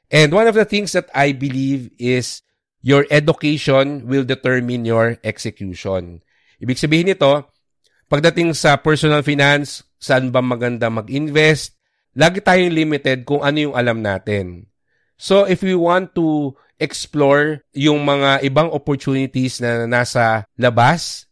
And 0.09 0.31
one 0.31 0.47
of 0.47 0.55
the 0.55 0.65
things 0.65 0.95
that 0.95 1.11
I 1.13 1.35
believe 1.35 1.91
is 1.99 2.41
your 2.81 3.05
education 3.11 4.07
will 4.07 4.23
determine 4.23 4.85
your 4.87 5.19
execution. 5.27 6.23
Ibig 6.59 6.77
sabihin 6.79 7.11
nito, 7.11 7.47
pagdating 8.11 8.51
sa 8.51 8.75
personal 8.79 9.23
finance, 9.23 9.83
saan 9.99 10.31
ba 10.31 10.43
maganda 10.43 10.91
mag-invest, 10.91 11.75
lagi 12.15 12.43
tayong 12.43 12.75
limited 12.75 13.23
kung 13.23 13.39
ano 13.43 13.71
yung 13.71 13.75
alam 13.75 14.03
natin. 14.03 14.67
So 15.19 15.43
if 15.47 15.63
we 15.63 15.75
want 15.75 16.15
to 16.15 16.55
explore 16.79 17.63
yung 17.75 18.07
mga 18.07 18.43
ibang 18.47 18.71
opportunities 18.71 19.59
na 19.59 19.83
nasa 19.83 20.47
labas, 20.55 21.27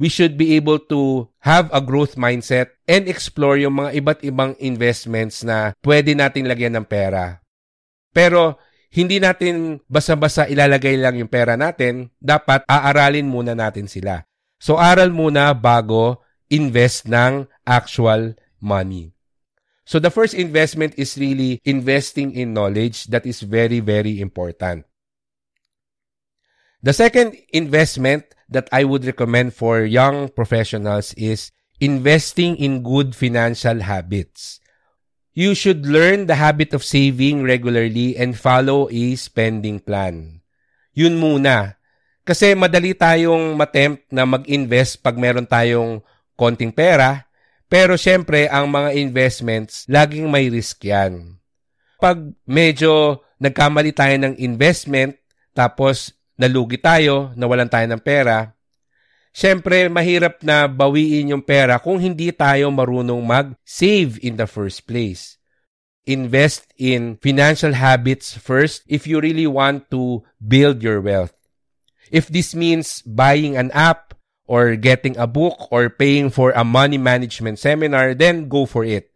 we 0.00 0.08
should 0.08 0.36
be 0.36 0.56
able 0.56 0.80
to 0.88 1.28
have 1.44 1.68
a 1.72 1.80
growth 1.80 2.16
mindset 2.16 2.72
and 2.88 3.08
explore 3.08 3.56
yung 3.60 3.80
mga 3.80 3.96
iba't 4.00 4.20
ibang 4.24 4.52
investments 4.60 5.44
na 5.44 5.76
pwede 5.84 6.16
nating 6.16 6.48
lagyan 6.48 6.76
ng 6.80 6.88
pera. 6.88 7.40
Pero 8.12 8.56
hindi 8.92 9.20
natin 9.20 9.80
basa-basa 9.88 10.48
ilalagay 10.48 10.96
lang 11.00 11.20
yung 11.20 11.28
pera 11.28 11.56
natin, 11.56 12.12
dapat 12.16 12.64
aaralin 12.64 13.28
muna 13.28 13.52
natin 13.56 13.88
sila. 13.88 14.24
So 14.60 14.76
aral 14.76 15.08
muna 15.08 15.56
bago 15.56 16.20
invest 16.52 17.08
ng 17.08 17.48
actual 17.64 18.36
money. 18.60 19.16
So 19.88 19.98
the 19.98 20.12
first 20.12 20.36
investment 20.36 20.94
is 21.00 21.16
really 21.16 21.58
investing 21.64 22.30
in 22.36 22.52
knowledge. 22.52 23.08
That 23.08 23.24
is 23.24 23.40
very, 23.40 23.80
very 23.80 24.20
important. 24.20 24.84
The 26.84 26.92
second 26.92 27.36
investment 27.50 28.36
that 28.48 28.68
I 28.70 28.84
would 28.84 29.04
recommend 29.04 29.56
for 29.56 29.82
young 29.82 30.28
professionals 30.28 31.14
is 31.14 31.50
investing 31.80 32.56
in 32.56 32.84
good 32.84 33.16
financial 33.16 33.80
habits. 33.80 34.60
You 35.32 35.54
should 35.54 35.86
learn 35.86 36.26
the 36.26 36.36
habit 36.36 36.74
of 36.74 36.84
saving 36.84 37.42
regularly 37.42 38.16
and 38.16 38.36
follow 38.36 38.88
a 38.92 39.16
spending 39.16 39.80
plan. 39.80 40.42
Yun 40.92 41.16
muna. 41.16 41.79
Kasi 42.30 42.54
madali 42.54 42.94
tayong 42.94 43.58
matempt 43.58 44.06
na 44.06 44.22
mag-invest 44.22 45.02
pag 45.02 45.18
meron 45.18 45.42
tayong 45.42 45.98
konting 46.38 46.70
pera, 46.70 47.26
pero 47.66 47.98
syempre 47.98 48.46
ang 48.46 48.70
mga 48.70 48.94
investments, 49.02 49.82
laging 49.90 50.30
may 50.30 50.46
risk 50.46 50.78
yan. 50.86 51.42
Pag 51.98 52.30
medyo 52.46 53.18
nagkamali 53.42 53.90
tayo 53.90 54.14
ng 54.14 54.38
investment, 54.38 55.18
tapos 55.58 56.14
nalugi 56.38 56.78
tayo, 56.78 57.34
nawalan 57.34 57.66
tayo 57.66 57.90
ng 57.90 57.98
pera, 57.98 58.54
syempre 59.34 59.90
mahirap 59.90 60.38
na 60.46 60.70
bawiin 60.70 61.34
yung 61.34 61.42
pera 61.42 61.82
kung 61.82 61.98
hindi 61.98 62.30
tayo 62.30 62.70
marunong 62.70 63.26
mag-save 63.26 64.22
in 64.22 64.38
the 64.38 64.46
first 64.46 64.86
place. 64.86 65.34
Invest 66.06 66.70
in 66.78 67.18
financial 67.18 67.74
habits 67.74 68.38
first 68.38 68.86
if 68.86 69.02
you 69.10 69.18
really 69.18 69.50
want 69.50 69.90
to 69.90 70.22
build 70.38 70.78
your 70.78 71.02
wealth. 71.02 71.39
If 72.10 72.28
this 72.28 72.54
means 72.54 73.02
buying 73.02 73.56
an 73.56 73.70
app 73.70 74.14
or 74.46 74.74
getting 74.74 75.16
a 75.16 75.26
book 75.26 75.70
or 75.70 75.88
paying 75.88 76.30
for 76.30 76.50
a 76.50 76.64
money 76.64 76.98
management 76.98 77.58
seminar, 77.58 78.14
then 78.14 78.48
go 78.48 78.66
for 78.66 78.84
it. 78.84 79.10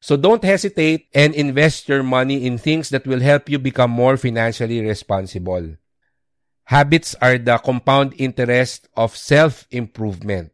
So 0.00 0.16
don't 0.16 0.44
hesitate 0.44 1.10
and 1.14 1.34
invest 1.34 1.88
your 1.88 2.02
money 2.02 2.46
in 2.46 2.58
things 2.58 2.90
that 2.90 3.06
will 3.06 3.18
help 3.18 3.48
you 3.50 3.58
become 3.58 3.90
more 3.90 4.16
financially 4.16 4.80
responsible. 4.80 5.74
Habits 6.70 7.14
are 7.20 7.38
the 7.38 7.58
compound 7.58 8.14
interest 8.18 8.86
of 8.94 9.16
self-improvement. 9.16 10.52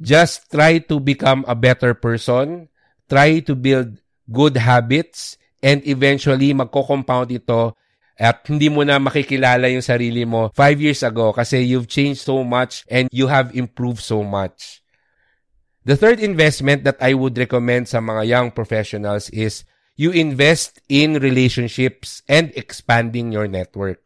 Just 0.00 0.50
try 0.50 0.78
to 0.78 0.98
become 0.98 1.44
a 1.46 1.54
better 1.54 1.94
person, 1.94 2.68
try 3.08 3.38
to 3.46 3.54
build 3.54 4.02
good 4.32 4.56
habits, 4.56 5.38
and 5.62 5.86
eventually 5.86 6.52
magko-compound 6.52 7.30
ito 7.30 7.76
at 8.18 8.46
hindi 8.46 8.70
mo 8.70 8.86
na 8.86 9.02
makikilala 9.02 9.66
yung 9.70 9.82
sarili 9.82 10.22
mo 10.22 10.50
five 10.54 10.78
years 10.78 11.02
ago 11.02 11.34
kasi 11.34 11.66
you've 11.66 11.90
changed 11.90 12.22
so 12.22 12.46
much 12.46 12.86
and 12.86 13.10
you 13.10 13.26
have 13.26 13.50
improved 13.54 14.02
so 14.02 14.22
much. 14.22 14.82
The 15.84 15.98
third 15.98 16.22
investment 16.22 16.84
that 16.88 16.96
I 17.02 17.12
would 17.12 17.36
recommend 17.36 17.92
sa 17.92 18.00
mga 18.00 18.24
young 18.24 18.48
professionals 18.56 19.28
is 19.34 19.68
you 20.00 20.10
invest 20.10 20.80
in 20.88 21.20
relationships 21.20 22.22
and 22.24 22.54
expanding 22.56 23.30
your 23.30 23.46
network. 23.46 24.00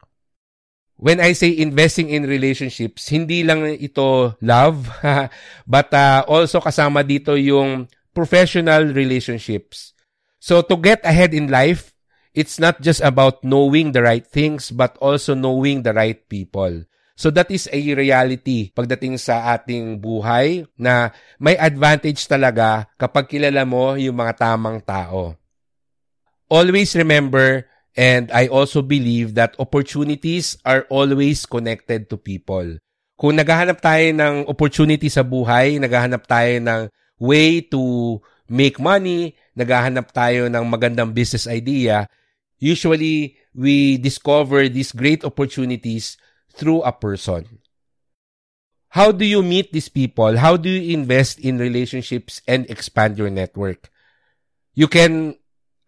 When 0.99 1.23
I 1.23 1.39
say 1.39 1.55
investing 1.55 2.11
in 2.11 2.27
relationships, 2.27 3.07
hindi 3.07 3.47
lang 3.47 3.63
ito 3.63 4.35
love, 4.43 4.91
but 5.71 5.89
uh, 5.95 6.27
also 6.27 6.59
kasama 6.59 7.07
dito 7.07 7.39
yung 7.39 7.87
professional 8.11 8.91
relationships. 8.91 9.95
So 10.43 10.67
to 10.67 10.75
get 10.75 11.07
ahead 11.07 11.31
in 11.31 11.47
life, 11.47 11.95
it's 12.39 12.63
not 12.63 12.79
just 12.79 13.03
about 13.03 13.43
knowing 13.43 13.91
the 13.91 13.99
right 13.99 14.23
things, 14.23 14.71
but 14.71 14.95
also 15.03 15.35
knowing 15.35 15.83
the 15.83 15.91
right 15.91 16.23
people. 16.31 16.87
So 17.19 17.35
that 17.35 17.51
is 17.51 17.67
a 17.67 17.81
reality 17.99 18.71
pagdating 18.71 19.19
sa 19.19 19.59
ating 19.59 19.99
buhay 19.99 20.71
na 20.79 21.11
may 21.43 21.59
advantage 21.59 22.31
talaga 22.31 22.87
kapag 22.95 23.27
kilala 23.27 23.67
mo 23.67 23.99
yung 23.99 24.15
mga 24.15 24.39
tamang 24.39 24.79
tao. 24.87 25.35
Always 26.47 26.95
remember 26.95 27.67
and 27.99 28.31
I 28.31 28.47
also 28.47 28.87
believe 28.87 29.35
that 29.35 29.59
opportunities 29.59 30.55
are 30.63 30.87
always 30.87 31.43
connected 31.43 32.07
to 32.15 32.23
people. 32.23 32.79
Kung 33.19 33.35
naghahanap 33.35 33.83
tayo 33.83 34.15
ng 34.15 34.47
opportunity 34.47 35.11
sa 35.11 35.27
buhay, 35.27 35.83
naghahanap 35.83 36.23
tayo 36.23 36.55
ng 36.63 36.87
way 37.19 37.67
to 37.67 38.15
make 38.47 38.79
money, 38.79 39.35
naghahanap 39.59 40.15
tayo 40.15 40.47
ng 40.47 40.65
magandang 40.71 41.11
business 41.11 41.51
idea, 41.51 42.07
usually 42.59 43.37
we 43.55 43.99
discover 43.99 44.69
these 44.69 44.93
great 44.93 45.25
opportunities 45.25 46.17
through 46.53 46.83
a 46.83 46.93
person. 46.93 47.59
How 48.91 49.13
do 49.13 49.25
you 49.25 49.43
meet 49.43 49.73
these 49.73 49.89
people? 49.89 50.37
How 50.39 50.57
do 50.57 50.69
you 50.69 50.97
invest 50.97 51.39
in 51.39 51.59
relationships 51.59 52.41
and 52.49 52.69
expand 52.71 53.19
your 53.19 53.31
network? 53.31 53.91
You 54.75 54.89
can 54.89 55.37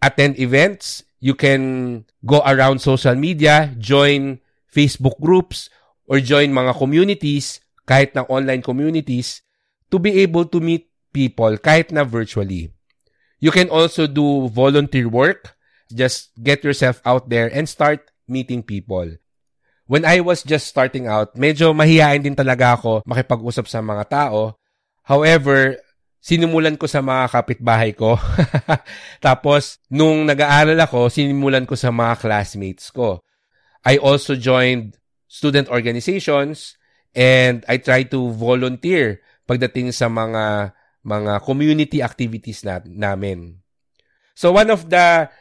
attend 0.02 0.38
events, 0.38 1.04
you 1.18 1.34
can 1.34 2.04
go 2.24 2.42
around 2.44 2.80
social 2.80 3.14
media, 3.14 3.74
join 3.78 4.40
Facebook 4.68 5.20
groups, 5.20 5.70
or 6.06 6.20
join 6.20 6.52
mga 6.52 6.76
communities, 6.76 7.60
kahit 7.86 8.14
na 8.14 8.22
online 8.28 8.62
communities, 8.62 9.42
to 9.90 9.98
be 9.98 10.20
able 10.20 10.44
to 10.44 10.60
meet 10.60 10.90
people 11.12 11.56
kahit 11.58 11.90
na 11.90 12.04
virtually. 12.04 12.70
You 13.40 13.50
can 13.50 13.70
also 13.70 14.06
do 14.06 14.48
volunteer 14.48 15.08
work 15.08 15.56
Just 15.90 16.32
get 16.38 16.62
yourself 16.62 17.02
out 17.04 17.28
there 17.28 17.50
and 17.50 17.68
start 17.68 18.08
meeting 18.30 18.62
people. 18.62 19.18
When 19.90 20.06
I 20.06 20.22
was 20.22 20.46
just 20.46 20.70
starting 20.70 21.10
out, 21.10 21.34
medyo 21.34 21.74
mahihain 21.74 22.22
din 22.22 22.38
talaga 22.38 22.78
ako 22.78 23.02
makipag-usap 23.02 23.66
sa 23.66 23.82
mga 23.82 24.06
tao. 24.06 24.54
However, 25.02 25.82
sinimulan 26.22 26.78
ko 26.78 26.86
sa 26.86 27.02
mga 27.02 27.26
kapitbahay 27.26 27.90
ko. 27.98 28.14
Tapos, 29.26 29.82
nung 29.90 30.30
nag-aaral 30.30 30.78
ako, 30.78 31.10
sinimulan 31.10 31.66
ko 31.66 31.74
sa 31.74 31.90
mga 31.90 32.22
classmates 32.22 32.94
ko. 32.94 33.18
I 33.82 33.98
also 33.98 34.38
joined 34.38 34.94
student 35.26 35.66
organizations 35.72 36.78
and 37.16 37.64
I 37.66 37.82
try 37.82 38.06
to 38.14 38.30
volunteer 38.30 39.24
pagdating 39.48 39.90
sa 39.90 40.06
mga 40.06 40.76
mga 41.00 41.32
community 41.42 41.98
activities 42.04 42.62
na, 42.62 42.78
namin. 42.84 43.56
So 44.36 44.52
one 44.52 44.68
of 44.68 44.88
the 44.92 45.32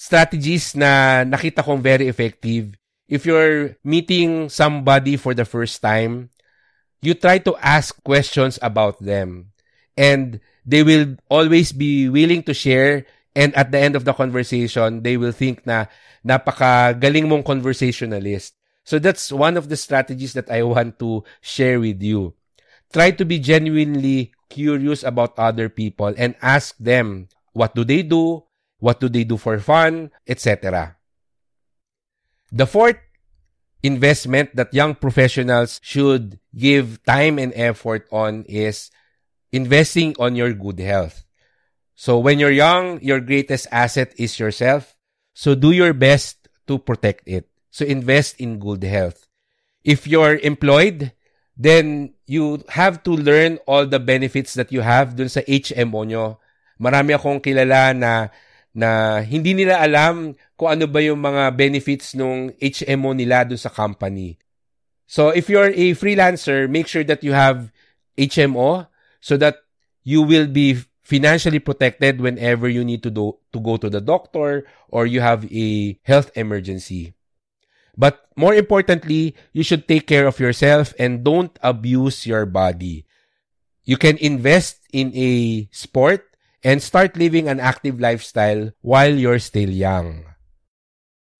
strategies 0.00 0.72
na 0.72 1.22
nakita 1.28 1.60
kong 1.60 1.84
very 1.84 2.08
effective. 2.08 2.72
If 3.04 3.28
you're 3.28 3.76
meeting 3.84 4.48
somebody 4.48 5.20
for 5.20 5.36
the 5.36 5.44
first 5.44 5.84
time, 5.84 6.32
you 7.04 7.12
try 7.12 7.36
to 7.44 7.52
ask 7.60 7.92
questions 8.00 8.56
about 8.64 8.96
them. 8.96 9.52
And 10.00 10.40
they 10.64 10.80
will 10.80 11.20
always 11.28 11.76
be 11.76 12.08
willing 12.08 12.40
to 12.48 12.56
share 12.56 13.04
and 13.36 13.52
at 13.54 13.70
the 13.70 13.78
end 13.78 13.94
of 13.94 14.08
the 14.08 14.16
conversation, 14.16 15.02
they 15.04 15.20
will 15.20 15.36
think 15.36 15.68
na 15.68 15.86
napaka-galing 16.24 17.28
mong 17.28 17.44
conversationalist. 17.44 18.56
So 18.82 18.98
that's 18.98 19.30
one 19.30 19.60
of 19.60 19.68
the 19.68 19.76
strategies 19.76 20.32
that 20.32 20.50
I 20.50 20.62
want 20.66 20.98
to 21.04 21.22
share 21.44 21.78
with 21.78 22.00
you. 22.00 22.32
Try 22.90 23.12
to 23.12 23.24
be 23.28 23.38
genuinely 23.38 24.32
curious 24.48 25.04
about 25.04 25.38
other 25.38 25.68
people 25.68 26.10
and 26.16 26.34
ask 26.42 26.74
them, 26.80 27.28
what 27.52 27.74
do 27.74 27.84
they 27.84 28.02
do? 28.02 28.49
What 28.80 28.98
do 28.98 29.08
they 29.08 29.24
do 29.24 29.36
for 29.36 29.58
fun? 29.60 30.10
Etc. 30.26 30.96
The 32.50 32.66
fourth 32.66 32.98
investment 33.82 34.56
that 34.56 34.74
young 34.74 34.94
professionals 34.94 35.80
should 35.82 36.40
give 36.56 37.02
time 37.04 37.38
and 37.38 37.52
effort 37.54 38.08
on 38.10 38.44
is 38.44 38.90
investing 39.52 40.16
on 40.18 40.36
your 40.36 40.52
good 40.52 40.80
health. 40.80 41.24
So 41.94 42.18
when 42.18 42.38
you're 42.38 42.50
young, 42.50 43.00
your 43.02 43.20
greatest 43.20 43.68
asset 43.70 44.12
is 44.16 44.40
yourself. 44.40 44.96
So 45.34 45.54
do 45.54 45.70
your 45.70 45.92
best 45.92 46.48
to 46.66 46.78
protect 46.78 47.28
it. 47.28 47.48
So 47.70 47.84
invest 47.84 48.40
in 48.40 48.58
good 48.58 48.82
health. 48.82 49.28
If 49.84 50.06
you're 50.06 50.36
employed, 50.40 51.12
then 51.56 52.14
you 52.26 52.64
have 52.72 53.02
to 53.04 53.12
learn 53.12 53.58
all 53.66 53.86
the 53.86 54.00
benefits 54.00 54.54
that 54.54 54.72
you 54.72 54.80
have 54.80 55.16
dun 55.16 55.28
sa 55.28 55.40
HMO 55.44 56.08
nyo. 56.08 56.40
Marami 56.80 57.12
akong 57.12 57.40
kilala 57.40 57.92
na 57.92 58.32
na 58.74 59.20
hindi 59.20 59.54
nila 59.54 59.82
alam 59.82 60.34
kung 60.54 60.70
ano 60.70 60.86
ba 60.86 61.02
yung 61.02 61.18
mga 61.18 61.50
benefits 61.56 62.14
ng 62.14 62.54
HMO 62.58 63.10
nila 63.16 63.42
doon 63.42 63.58
sa 63.58 63.72
company. 63.72 64.38
So 65.10 65.34
if 65.34 65.50
you're 65.50 65.74
a 65.74 65.86
freelancer, 65.98 66.70
make 66.70 66.86
sure 66.86 67.02
that 67.02 67.26
you 67.26 67.34
have 67.34 67.74
HMO 68.14 68.86
so 69.18 69.34
that 69.36 69.66
you 70.06 70.22
will 70.22 70.46
be 70.46 70.78
financially 71.02 71.58
protected 71.58 72.22
whenever 72.22 72.70
you 72.70 72.86
need 72.86 73.02
to 73.02 73.10
do 73.10 73.34
to 73.50 73.58
go 73.58 73.74
to 73.76 73.90
the 73.90 73.98
doctor 73.98 74.62
or 74.86 75.10
you 75.10 75.18
have 75.18 75.42
a 75.50 75.98
health 76.06 76.30
emergency. 76.38 77.14
But 77.98 78.30
more 78.38 78.54
importantly, 78.54 79.34
you 79.52 79.66
should 79.66 79.90
take 79.90 80.06
care 80.06 80.30
of 80.30 80.38
yourself 80.38 80.94
and 80.98 81.26
don't 81.26 81.50
abuse 81.60 82.24
your 82.24 82.46
body. 82.46 83.04
You 83.82 83.98
can 83.98 84.16
invest 84.22 84.86
in 84.94 85.10
a 85.18 85.66
sport 85.74 86.29
and 86.62 86.82
start 86.82 87.16
living 87.16 87.48
an 87.48 87.60
active 87.60 88.00
lifestyle 88.00 88.70
while 88.80 89.12
you're 89.12 89.38
still 89.38 89.70
young. 89.70 90.24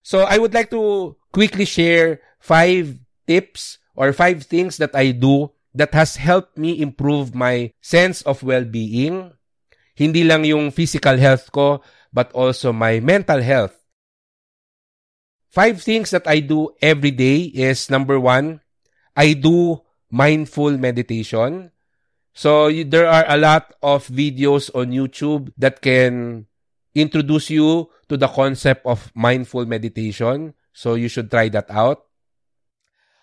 So 0.03 0.25
I 0.25 0.39
would 0.39 0.55
like 0.55 0.71
to 0.71 1.17
quickly 1.33 1.65
share 1.65 2.21
five 2.41 2.99
tips 3.27 3.79
or 3.95 4.13
five 4.13 4.43
things 4.45 4.77
that 4.79 4.97
I 4.97 5.13
do 5.13 5.53
that 5.75 5.95
has 5.95 6.17
helped 6.17 6.59
me 6.59 6.81
improve 6.81 7.35
my 7.35 7.73
sense 7.81 8.23
of 8.23 8.43
well-being. 8.43 9.33
Hindi 9.95 10.25
lang 10.25 10.45
yung 10.45 10.71
physical 10.73 11.17
health 11.17 11.53
ko, 11.53 11.85
but 12.13 12.33
also 12.33 12.73
my 12.73 12.99
mental 12.99 13.43
health. 13.43 13.77
Five 15.51 15.83
things 15.83 16.11
that 16.11 16.27
I 16.27 16.41
do 16.41 16.71
every 16.81 17.11
day 17.11 17.51
is 17.55 17.91
number 17.91 18.19
one, 18.19 18.63
I 19.15 19.35
do 19.35 19.83
mindful 20.11 20.79
meditation. 20.79 21.71
So 22.33 22.69
you, 22.69 22.85
there 22.85 23.09
are 23.09 23.25
a 23.27 23.37
lot 23.37 23.75
of 23.83 24.07
videos 24.09 24.71
on 24.75 24.95
YouTube 24.95 25.53
that 25.59 25.83
can 25.83 26.47
introduce 26.95 27.51
you 27.51 27.91
to 28.09 28.17
the 28.17 28.29
concept 28.29 28.87
of 28.87 29.11
mindful 29.15 29.67
meditation. 29.67 30.55
So 30.73 30.95
you 30.95 31.09
should 31.09 31.31
try 31.31 31.49
that 31.51 31.71
out. 31.71 32.07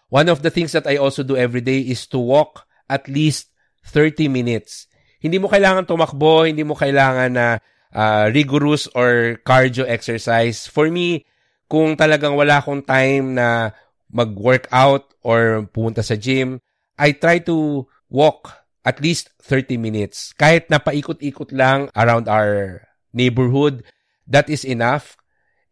One 0.10 0.30
of 0.30 0.42
the 0.42 0.50
things 0.50 0.72
that 0.72 0.88
I 0.88 0.98
also 0.98 1.24
do 1.24 1.36
every 1.36 1.62
day 1.62 1.80
is 1.80 2.08
to 2.16 2.20
walk 2.20 2.64
at 2.90 3.08
least 3.08 3.52
30 3.92 4.28
minutes. 4.32 4.88
Hindi 5.20 5.40
mo 5.40 5.52
kailangan 5.52 5.84
tumakbo, 5.84 6.48
hindi 6.48 6.64
mo 6.64 6.76
kailangan 6.76 7.32
na 7.36 7.48
uh, 7.92 8.32
rigorous 8.32 8.88
or 8.96 9.40
cardio 9.44 9.84
exercise. 9.84 10.68
For 10.68 10.88
me, 10.88 11.28
kung 11.68 12.00
talagang 12.00 12.40
wala 12.40 12.64
akong 12.64 12.88
time 12.88 13.36
na 13.36 13.76
mag-workout 14.08 15.12
or 15.24 15.68
pumunta 15.68 16.00
sa 16.00 16.16
gym, 16.16 16.64
I 16.96 17.12
try 17.12 17.44
to 17.44 17.84
walk 18.08 18.67
at 18.88 19.04
least 19.04 19.36
30 19.44 19.76
minutes. 19.76 20.32
Kahit 20.40 20.72
na 20.72 20.80
paikot-ikot 20.80 21.52
lang 21.52 21.92
around 21.92 22.32
our 22.32 22.88
neighborhood, 23.12 23.84
that 24.24 24.48
is 24.48 24.64
enough. 24.64 25.20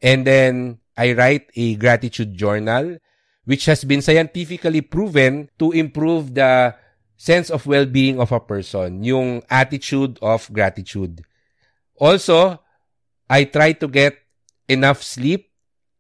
And 0.04 0.28
then 0.28 0.84
I 1.00 1.16
write 1.16 1.48
a 1.56 1.80
gratitude 1.80 2.36
journal 2.36 3.00
which 3.48 3.72
has 3.72 3.86
been 3.86 4.02
scientifically 4.02 4.82
proven 4.82 5.48
to 5.62 5.72
improve 5.72 6.36
the 6.36 6.76
sense 7.16 7.54
of 7.54 7.66
well-being 7.70 8.20
of 8.20 8.34
a 8.34 8.42
person, 8.42 9.06
yung 9.06 9.42
attitude 9.50 10.20
of 10.20 10.52
gratitude. 10.52 11.24
Also, 11.96 12.60
I 13.30 13.46
try 13.46 13.72
to 13.80 13.88
get 13.88 14.18
enough 14.68 15.02
sleep. 15.02 15.54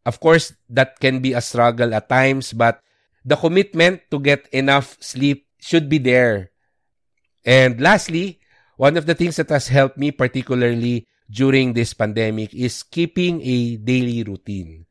Of 0.06 0.19
course, 0.19 0.54
that 0.69 0.99
can 0.99 1.21
be 1.21 1.34
a 1.34 1.41
struggle 1.41 1.93
at 1.93 2.10
times, 2.10 2.51
but 2.51 2.82
the 3.23 3.38
commitment 3.38 4.01
to 4.12 4.19
get 4.19 4.49
enough 4.51 4.97
sleep 4.99 5.45
should 5.62 5.88
be 5.88 5.97
there. 5.97 6.51
And 7.46 7.80
lastly, 7.80 8.40
one 8.78 8.98
of 8.98 9.06
the 9.06 9.16
things 9.16 9.38
that 9.38 9.50
has 9.50 9.70
helped 9.70 9.98
me 9.98 10.12
particularly 10.12 11.08
during 11.30 11.74
this 11.74 11.94
pandemic 11.94 12.54
is 12.54 12.84
keeping 12.84 13.42
a 13.42 13.78
daily 13.78 14.24
routine. 14.24 14.86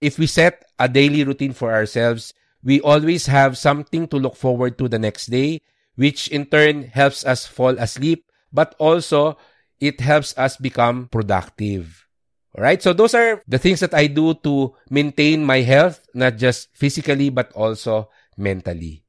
If 0.00 0.18
we 0.18 0.26
set 0.26 0.64
a 0.78 0.88
daily 0.88 1.24
routine 1.24 1.52
for 1.52 1.72
ourselves, 1.72 2.32
we 2.64 2.80
always 2.80 3.26
have 3.26 3.58
something 3.58 4.08
to 4.08 4.16
look 4.16 4.36
forward 4.36 4.78
to 4.78 4.88
the 4.88 4.98
next 4.98 5.26
day, 5.26 5.62
which 5.96 6.28
in 6.28 6.46
turn 6.46 6.84
helps 6.84 7.24
us 7.24 7.46
fall 7.46 7.78
asleep, 7.78 8.24
but 8.52 8.74
also 8.78 9.36
it 9.80 10.00
helps 10.00 10.36
us 10.38 10.56
become 10.56 11.08
productive. 11.08 12.06
Alright, 12.56 12.82
so 12.82 12.92
those 12.92 13.14
are 13.14 13.42
the 13.46 13.58
things 13.58 13.80
that 13.80 13.94
I 13.94 14.06
do 14.08 14.34
to 14.42 14.74
maintain 14.90 15.44
my 15.44 15.60
health, 15.60 16.02
not 16.14 16.36
just 16.36 16.74
physically, 16.74 17.30
but 17.30 17.52
also 17.52 18.08
mentally. 18.36 19.04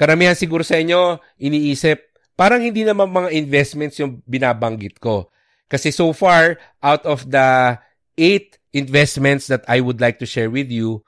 Karamihan 0.00 0.32
siguro 0.32 0.64
sa 0.64 0.80
inyo, 0.80 1.20
iniisip, 1.36 2.00
parang 2.32 2.64
hindi 2.64 2.88
naman 2.88 3.12
mga 3.12 3.36
investments 3.36 4.00
yung 4.00 4.24
binabanggit 4.24 4.96
ko. 4.96 5.28
Kasi 5.68 5.92
so 5.92 6.16
far, 6.16 6.56
out 6.80 7.04
of 7.04 7.28
the 7.28 7.76
eight 8.16 8.56
investments 8.72 9.44
that 9.52 9.60
I 9.68 9.84
would 9.84 10.00
like 10.00 10.16
to 10.24 10.26
share 10.26 10.48
with 10.48 10.72
you, 10.72 11.04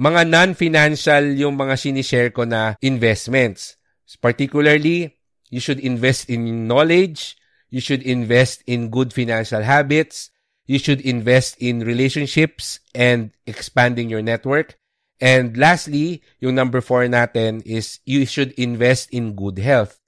mga 0.00 0.24
non-financial 0.32 1.36
yung 1.36 1.60
mga 1.60 1.76
sinishare 1.76 2.32
ko 2.32 2.48
na 2.48 2.80
investments. 2.80 3.76
Particularly, 4.24 5.20
you 5.52 5.60
should 5.60 5.76
invest 5.76 6.32
in 6.32 6.64
knowledge, 6.64 7.36
you 7.68 7.84
should 7.84 8.00
invest 8.00 8.64
in 8.64 8.88
good 8.88 9.12
financial 9.12 9.60
habits, 9.60 10.32
you 10.64 10.80
should 10.80 11.04
invest 11.04 11.60
in 11.60 11.84
relationships 11.84 12.80
and 12.96 13.36
expanding 13.44 14.08
your 14.08 14.24
network. 14.24 14.79
And 15.20 15.52
lastly, 15.60 16.24
yung 16.40 16.56
number 16.56 16.80
four 16.80 17.04
natin 17.04 17.60
is 17.68 18.00
you 18.08 18.24
should 18.24 18.56
invest 18.56 19.12
in 19.12 19.36
good 19.36 19.60
health. 19.60 20.00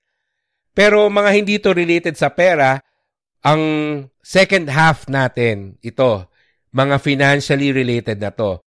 Pero 0.73 1.13
mga 1.13 1.31
hindi 1.37 1.61
to 1.61 1.77
related 1.77 2.17
sa 2.17 2.33
pera, 2.33 2.81
ang 3.45 3.63
second 4.25 4.73
half 4.73 5.05
natin, 5.13 5.77
ito, 5.85 6.25
mga 6.73 6.97
financially 6.97 7.77
related 7.77 8.25
na 8.25 8.33
to. 8.33 8.65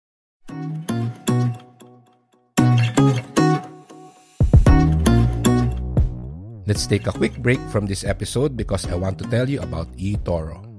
Let's 6.64 6.86
take 6.86 7.10
a 7.10 7.12
quick 7.12 7.34
break 7.42 7.58
from 7.74 7.90
this 7.90 8.06
episode 8.06 8.56
because 8.56 8.86
I 8.86 8.94
want 8.94 9.18
to 9.18 9.26
tell 9.26 9.50
you 9.50 9.60
about 9.60 9.90
eToro. 9.98 10.69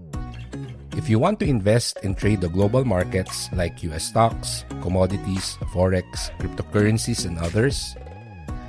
If 0.97 1.07
you 1.07 1.19
want 1.19 1.39
to 1.39 1.47
invest 1.47 2.03
and 2.03 2.17
trade 2.17 2.41
the 2.41 2.49
global 2.49 2.83
markets 2.83 3.47
like 3.53 3.81
US 3.87 4.11
stocks, 4.11 4.65
commodities, 4.81 5.55
forex, 5.71 6.35
cryptocurrencies, 6.35 7.25
and 7.25 7.39
others, 7.39 7.95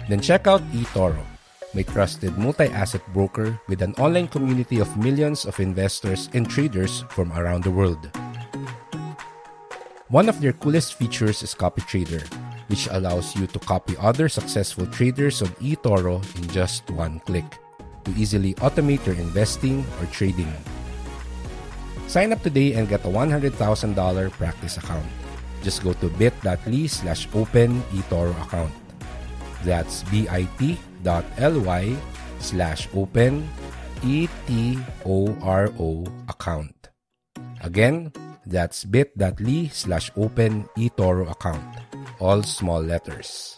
then 0.08 0.20
check 0.20 0.46
out 0.46 0.62
eToro, 0.70 1.18
my 1.74 1.82
trusted 1.82 2.38
multi-asset 2.38 3.02
broker 3.12 3.58
with 3.66 3.82
an 3.82 3.94
online 3.98 4.28
community 4.28 4.78
of 4.78 4.96
millions 4.96 5.44
of 5.44 5.58
investors 5.58 6.30
and 6.32 6.48
traders 6.48 7.02
from 7.10 7.32
around 7.32 7.64
the 7.64 7.74
world. 7.74 8.10
One 10.06 10.28
of 10.28 10.40
their 10.40 10.52
coolest 10.52 10.94
features 10.94 11.42
is 11.42 11.54
Copy 11.54 11.82
Trader, 11.82 12.22
which 12.68 12.86
allows 12.92 13.34
you 13.34 13.48
to 13.48 13.58
copy 13.58 13.96
other 13.98 14.28
successful 14.28 14.86
traders 14.86 15.42
on 15.42 15.48
eToro 15.58 16.22
in 16.38 16.46
just 16.54 16.88
one 16.90 17.18
click 17.26 17.58
to 18.04 18.10
easily 18.14 18.54
automate 18.62 19.04
your 19.06 19.16
investing 19.16 19.82
or 19.98 20.06
trading. 20.06 20.52
Sign 22.12 22.28
up 22.36 22.44
today 22.44 22.76
and 22.76 22.84
get 22.92 23.08
a 23.08 23.08
$100,000 23.08 23.56
practice 24.36 24.76
account. 24.76 25.08
Just 25.64 25.80
go 25.80 25.96
to 25.96 26.12
bit.ly 26.20 26.84
slash 26.84 27.24
open 27.32 27.80
eToro 27.96 28.36
account. 28.44 28.68
That's 29.64 30.04
bit.ly 30.12 31.96
slash 32.36 32.92
open 32.92 33.48
E-T-O-R-O 34.04 35.88
account. 36.28 36.92
Again, 37.64 38.12
That's 38.44 38.84
bit.ly 38.84 39.70
slash 39.72 40.10
open 40.12 40.68
eToro 40.76 41.30
account. 41.30 41.64
All 42.20 42.42
small 42.42 42.82
letters. 42.82 43.56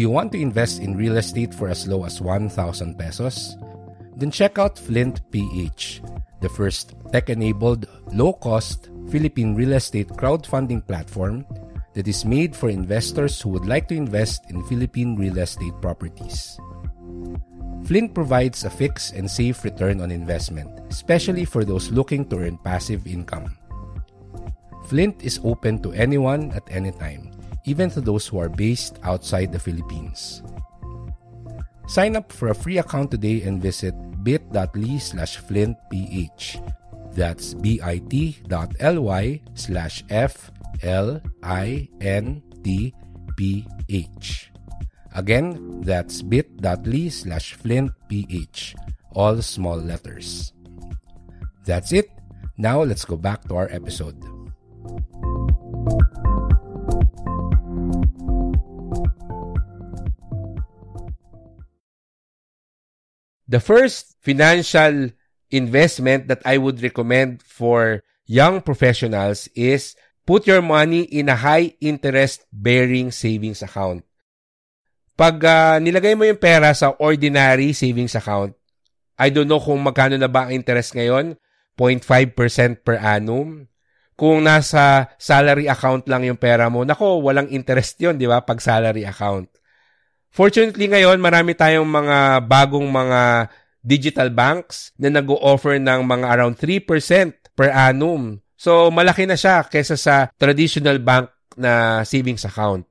Do 0.00 0.08
you 0.08 0.16
want 0.16 0.32
to 0.32 0.40
invest 0.40 0.80
in 0.80 0.96
real 0.96 1.20
estate 1.20 1.52
for 1.52 1.68
as 1.68 1.84
low 1.84 2.08
as 2.08 2.22
1,000 2.24 2.96
pesos? 2.96 3.58
Then 4.16 4.30
check 4.30 4.56
out 4.56 4.78
Flint 4.78 5.20
PH, 5.30 6.00
the 6.40 6.48
first 6.48 6.96
tech-enabled, 7.12 7.84
low-cost, 8.10 8.88
Philippine 9.12 9.54
real 9.54 9.74
estate 9.74 10.08
crowdfunding 10.16 10.86
platform 10.88 11.44
that 11.92 12.08
is 12.08 12.24
made 12.24 12.56
for 12.56 12.70
investors 12.70 13.42
who 13.42 13.50
would 13.50 13.66
like 13.66 13.88
to 13.88 13.94
invest 13.94 14.48
in 14.48 14.64
Philippine 14.64 15.16
real 15.16 15.36
estate 15.36 15.76
properties. 15.82 16.58
Flint 17.84 18.14
provides 18.14 18.64
a 18.64 18.70
fixed 18.70 19.12
and 19.12 19.30
safe 19.30 19.62
return 19.64 20.00
on 20.00 20.10
investment, 20.10 20.80
especially 20.88 21.44
for 21.44 21.62
those 21.62 21.92
looking 21.92 22.24
to 22.30 22.38
earn 22.38 22.56
passive 22.64 23.06
income. 23.06 23.54
Flint 24.88 25.22
is 25.22 25.38
open 25.44 25.76
to 25.82 25.92
anyone 25.92 26.52
at 26.52 26.64
any 26.70 26.90
time, 26.90 27.36
even 27.70 27.86
to 27.94 28.02
those 28.02 28.26
who 28.26 28.42
are 28.42 28.50
based 28.50 28.98
outside 29.06 29.54
the 29.54 29.62
Philippines. 29.62 30.42
Sign 31.86 32.18
up 32.18 32.34
for 32.34 32.50
a 32.50 32.54
free 32.54 32.82
account 32.82 33.14
today 33.14 33.46
and 33.46 33.62
visit 33.62 33.94
bit.ly 34.26 34.98
slash 34.98 35.38
flintph 35.38 36.58
That's 37.14 37.54
bit.ly 37.54 39.40
slash 39.54 40.04
F-L-I-N-T-P-H. 40.10 41.22
Again, 45.14 45.80
that's 45.82 46.22
bit.ly 46.22 47.08
slash 47.08 47.58
flintph. 47.58 48.74
All 49.14 49.42
small 49.42 49.78
letters. 49.78 50.54
That's 51.66 51.90
it. 51.90 52.10
Now 52.58 52.82
let's 52.82 53.04
go 53.04 53.16
back 53.16 53.42
to 53.50 53.56
our 53.56 53.68
episode. 53.70 54.22
The 63.50 63.58
first 63.58 64.14
financial 64.22 65.10
investment 65.50 66.30
that 66.30 66.38
I 66.46 66.54
would 66.54 66.78
recommend 66.78 67.42
for 67.42 68.06
young 68.22 68.62
professionals 68.62 69.50
is 69.58 69.98
put 70.22 70.46
your 70.46 70.62
money 70.62 71.02
in 71.10 71.26
a 71.26 71.34
high 71.34 71.74
interest 71.82 72.46
bearing 72.54 73.10
savings 73.10 73.66
account. 73.66 74.06
Pag 75.18 75.42
uh, 75.42 75.82
nilagay 75.82 76.14
mo 76.14 76.22
yung 76.30 76.38
pera 76.38 76.70
sa 76.70 76.94
ordinary 77.02 77.74
savings 77.74 78.14
account, 78.14 78.54
I 79.18 79.34
don't 79.34 79.50
know 79.50 79.58
kung 79.58 79.82
magkano 79.82 80.14
na 80.14 80.30
ba 80.30 80.46
ang 80.46 80.54
interest 80.54 80.94
ngayon, 80.94 81.34
0.5% 81.74 82.86
per 82.86 83.02
annum. 83.02 83.66
Kung 84.14 84.46
nasa 84.46 85.10
salary 85.18 85.66
account 85.66 86.06
lang 86.06 86.22
yung 86.22 86.38
pera 86.38 86.70
mo, 86.70 86.86
nako, 86.86 87.18
walang 87.18 87.50
interest 87.50 87.98
yon 87.98 88.14
di 88.14 88.30
ba, 88.30 88.46
pag 88.46 88.62
salary 88.62 89.02
account. 89.02 89.50
Fortunately 90.30 90.86
ngayon, 90.86 91.18
marami 91.18 91.58
tayong 91.58 91.86
mga 91.86 92.46
bagong 92.46 92.86
mga 92.86 93.50
digital 93.82 94.30
banks 94.30 94.94
na 94.94 95.10
nag-o-offer 95.10 95.82
ng 95.82 96.00
mga 96.06 96.26
around 96.30 96.54
3% 96.54 96.86
per 97.58 97.68
annum. 97.74 98.38
So, 98.54 98.94
malaki 98.94 99.26
na 99.26 99.34
siya 99.34 99.66
kesa 99.66 99.98
sa 99.98 100.30
traditional 100.38 101.02
bank 101.02 101.32
na 101.58 102.04
savings 102.06 102.46
account. 102.46 102.86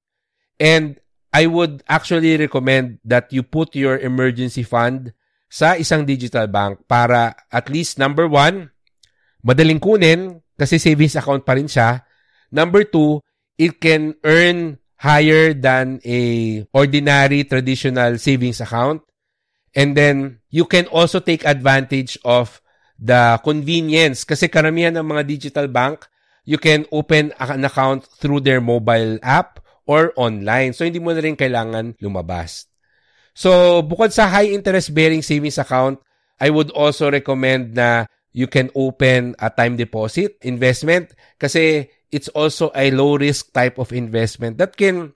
And 0.59 0.99
I 1.31 1.45
would 1.45 1.85
actually 1.85 2.35
recommend 2.35 2.99
that 3.05 3.31
you 3.31 3.45
put 3.45 3.77
your 3.77 4.01
emergency 4.01 4.65
fund 4.65 5.13
sa 5.47 5.77
isang 5.77 6.03
digital 6.03 6.49
bank 6.49 6.83
para 6.89 7.37
at 7.53 7.69
least 7.69 8.01
number 8.01 8.25
one, 8.25 8.73
madaling 9.45 9.79
kunin 9.79 10.41
kasi 10.57 10.81
savings 10.81 11.15
account 11.15 11.45
pa 11.45 11.55
rin 11.55 11.69
siya. 11.69 12.03
Number 12.49 12.83
two, 12.83 13.21
it 13.55 13.77
can 13.77 14.17
earn 14.25 14.81
higher 14.99 15.55
than 15.55 16.03
a 16.03 16.63
ordinary 16.75 17.47
traditional 17.47 18.19
savings 18.19 18.59
account. 18.59 19.01
And 19.71 19.95
then 19.95 20.43
you 20.51 20.67
can 20.67 20.91
also 20.91 21.23
take 21.23 21.47
advantage 21.47 22.19
of 22.27 22.59
the 22.99 23.39
convenience 23.41 24.27
kasi 24.27 24.51
karamihan 24.51 24.99
ng 24.99 25.07
mga 25.07 25.23
digital 25.23 25.67
bank, 25.71 26.03
you 26.43 26.59
can 26.59 26.83
open 26.91 27.31
an 27.39 27.63
account 27.63 28.03
through 28.19 28.43
their 28.43 28.59
mobile 28.59 29.15
app 29.23 29.63
or 29.87 30.11
online. 30.19 30.75
So 30.75 30.83
hindi 30.83 30.99
mo 30.99 31.15
na 31.15 31.23
rin 31.23 31.39
kailangan 31.39 31.95
lumabas. 32.03 32.67
So 33.31 33.79
bukod 33.79 34.11
sa 34.11 34.27
high 34.27 34.51
interest 34.51 34.91
bearing 34.91 35.23
savings 35.23 35.57
account, 35.57 36.03
I 36.43 36.51
would 36.51 36.75
also 36.75 37.07
recommend 37.07 37.79
na 37.79 38.03
you 38.35 38.51
can 38.51 38.67
open 38.75 39.33
a 39.39 39.47
time 39.47 39.79
deposit 39.79 40.35
investment 40.43 41.15
kasi 41.39 41.87
it's 42.11 42.29
also 42.33 42.71
a 42.73 42.91
low 42.91 43.17
risk 43.17 43.53
type 43.53 43.77
of 43.77 43.93
investment 43.93 44.57
that 44.57 44.77
can 44.77 45.13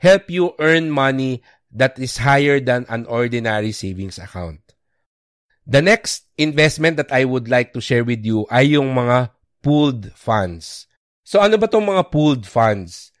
help 0.00 0.28
you 0.32 0.56
earn 0.58 0.90
money 0.90 1.44
that 1.70 1.98
is 1.98 2.18
higher 2.18 2.58
than 2.58 2.84
an 2.88 3.06
ordinary 3.06 3.72
savings 3.72 4.18
account. 4.18 4.60
The 5.68 5.84
next 5.84 6.26
investment 6.34 6.96
that 6.96 7.12
I 7.12 7.24
would 7.24 7.46
like 7.46 7.72
to 7.76 7.80
share 7.80 8.02
with 8.02 8.24
you 8.24 8.48
ay 8.50 8.74
yung 8.74 8.90
mga 8.90 9.30
pooled 9.62 10.10
funds. 10.16 10.88
So 11.22 11.38
ano 11.38 11.60
ba 11.60 11.70
tong 11.70 11.86
mga 11.86 12.10
pooled 12.10 12.48
funds? 12.48 13.14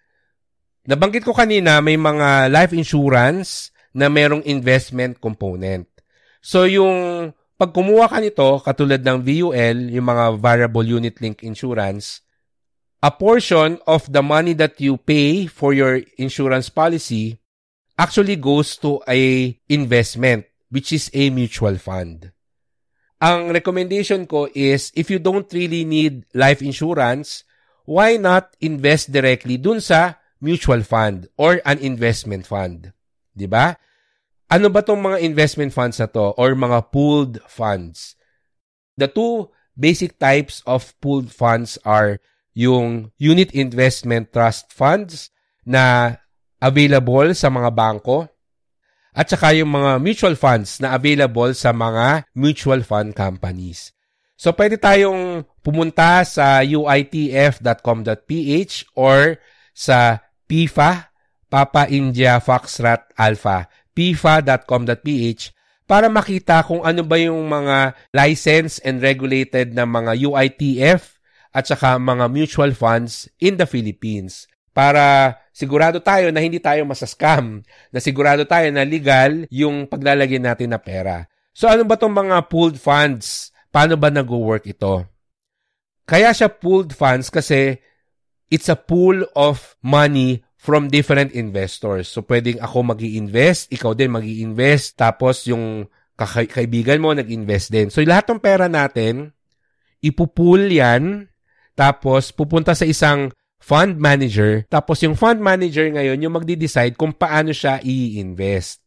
Nabanggit 0.88 1.22
ko 1.22 1.36
kanina 1.36 1.78
may 1.78 1.94
mga 1.94 2.50
life 2.50 2.74
insurance 2.74 3.70
na 3.94 4.10
merong 4.10 4.42
investment 4.48 5.20
component. 5.22 5.86
So 6.40 6.64
yung 6.64 7.30
pag 7.60 7.76
kumuha 7.76 8.08
ka 8.08 8.18
nito, 8.24 8.56
katulad 8.64 9.04
ng 9.04 9.20
VUL, 9.20 9.92
yung 9.92 10.06
mga 10.08 10.40
variable 10.40 10.86
unit 10.88 11.20
link 11.20 11.44
insurance, 11.44 12.24
a 13.02 13.10
portion 13.10 13.80
of 13.86 14.04
the 14.12 14.22
money 14.22 14.52
that 14.52 14.80
you 14.80 14.96
pay 14.96 15.46
for 15.46 15.72
your 15.72 16.00
insurance 16.20 16.68
policy 16.68 17.40
actually 17.96 18.36
goes 18.36 18.76
to 18.76 19.00
a 19.08 19.56
investment 19.68 20.44
which 20.68 20.92
is 20.92 21.10
a 21.12 21.28
mutual 21.30 21.76
fund. 21.76 22.32
Ang 23.20 23.52
recommendation 23.52 24.24
ko 24.24 24.48
is 24.56 24.92
if 24.96 25.12
you 25.12 25.20
don't 25.20 25.52
really 25.52 25.84
need 25.84 26.24
life 26.32 26.64
insurance, 26.64 27.44
why 27.84 28.16
not 28.16 28.56
invest 28.64 29.12
directly 29.12 29.60
dun 29.60 29.80
sa 29.80 30.16
mutual 30.40 30.80
fund 30.80 31.28
or 31.36 31.60
an 31.68 31.76
investment 31.84 32.48
fund? 32.48 32.96
'Di 33.36 33.44
ba? 33.44 33.76
Ano 34.48 34.72
ba 34.72 34.80
tong 34.80 35.04
mga 35.04 35.20
investment 35.20 35.76
funds 35.76 36.00
na 36.00 36.08
to 36.08 36.32
or 36.40 36.56
mga 36.56 36.88
pooled 36.88 37.36
funds? 37.44 38.16
The 38.96 39.06
two 39.06 39.52
basic 39.76 40.16
types 40.16 40.64
of 40.64 40.96
pooled 40.98 41.28
funds 41.28 41.76
are 41.84 42.18
yung 42.60 43.08
unit 43.16 43.56
investment 43.56 44.28
trust 44.28 44.68
funds 44.68 45.32
na 45.64 46.12
available 46.60 47.32
sa 47.32 47.48
mga 47.48 47.72
bangko 47.72 48.28
at 49.16 49.26
saka 49.32 49.56
yung 49.56 49.72
mga 49.72 49.96
mutual 49.96 50.36
funds 50.36 50.76
na 50.84 50.92
available 50.92 51.56
sa 51.56 51.72
mga 51.72 52.28
mutual 52.36 52.84
fund 52.84 53.16
companies. 53.16 53.96
So 54.36 54.52
pwede 54.52 54.76
tayong 54.76 55.48
pumunta 55.64 56.20
sa 56.28 56.60
uitf.com.ph 56.60 57.64
or 58.96 59.40
sa 59.72 60.20
PIFA, 60.44 61.08
Papa 61.50 61.88
India 61.88 62.38
Foxtrot 62.38 63.16
Alpha 63.16 63.68
pifa.com.ph 64.00 65.52
para 65.84 66.08
makita 66.08 66.64
kung 66.64 66.80
ano 66.80 67.04
ba 67.04 67.20
yung 67.20 67.44
mga 67.50 67.92
licensed 68.16 68.80
and 68.86 69.04
regulated 69.04 69.76
na 69.76 69.84
mga 69.84 70.16
UITF 70.24 71.19
at 71.50 71.66
saka 71.66 71.98
mga 71.98 72.30
mutual 72.30 72.72
funds 72.74 73.26
in 73.42 73.58
the 73.58 73.66
Philippines. 73.66 74.46
Para 74.70 75.36
sigurado 75.50 75.98
tayo 75.98 76.30
na 76.30 76.38
hindi 76.38 76.62
tayo 76.62 76.86
masascam, 76.86 77.60
na 77.90 77.98
sigurado 77.98 78.46
tayo 78.46 78.70
na 78.70 78.86
legal 78.86 79.44
yung 79.50 79.84
paglalagay 79.90 80.38
natin 80.38 80.70
na 80.70 80.78
pera. 80.78 81.26
So 81.50 81.66
ano 81.66 81.82
ba 81.82 81.98
tong 81.98 82.14
mga 82.14 82.46
pooled 82.46 82.78
funds? 82.78 83.50
Paano 83.70 83.98
ba 83.98 84.10
nag-work 84.10 84.66
ito? 84.66 85.06
Kaya 86.06 86.34
siya 86.34 86.50
pooled 86.50 86.94
funds 86.94 87.30
kasi 87.30 87.78
it's 88.50 88.66
a 88.66 88.74
pool 88.74 89.22
of 89.38 89.78
money 89.78 90.42
from 90.60 90.92
different 90.92 91.32
investors. 91.32 92.12
So, 92.12 92.20
pwedeng 92.26 92.60
ako 92.60 92.92
mag 92.92 93.00
invest 93.00 93.72
ikaw 93.72 93.96
din 93.96 94.12
mag 94.12 94.26
invest 94.26 94.98
tapos 95.00 95.48
yung 95.48 95.88
kaibigan 96.20 97.00
mo 97.00 97.16
nag-invest 97.16 97.72
din. 97.72 97.88
So, 97.88 98.04
lahat 98.04 98.28
ng 98.28 98.44
pera 98.44 98.68
natin, 98.68 99.32
ipupool 100.04 100.68
yan, 100.68 101.29
tapos 101.80 102.28
pupunta 102.28 102.76
sa 102.76 102.84
isang 102.84 103.32
fund 103.56 103.96
manager, 103.96 104.68
tapos 104.68 105.00
yung 105.00 105.16
fund 105.16 105.40
manager 105.40 105.88
ngayon 105.88 106.20
yung 106.20 106.36
magdi-decide 106.36 106.92
kung 106.92 107.16
paano 107.16 107.56
siya 107.56 107.80
i-invest. 107.80 108.84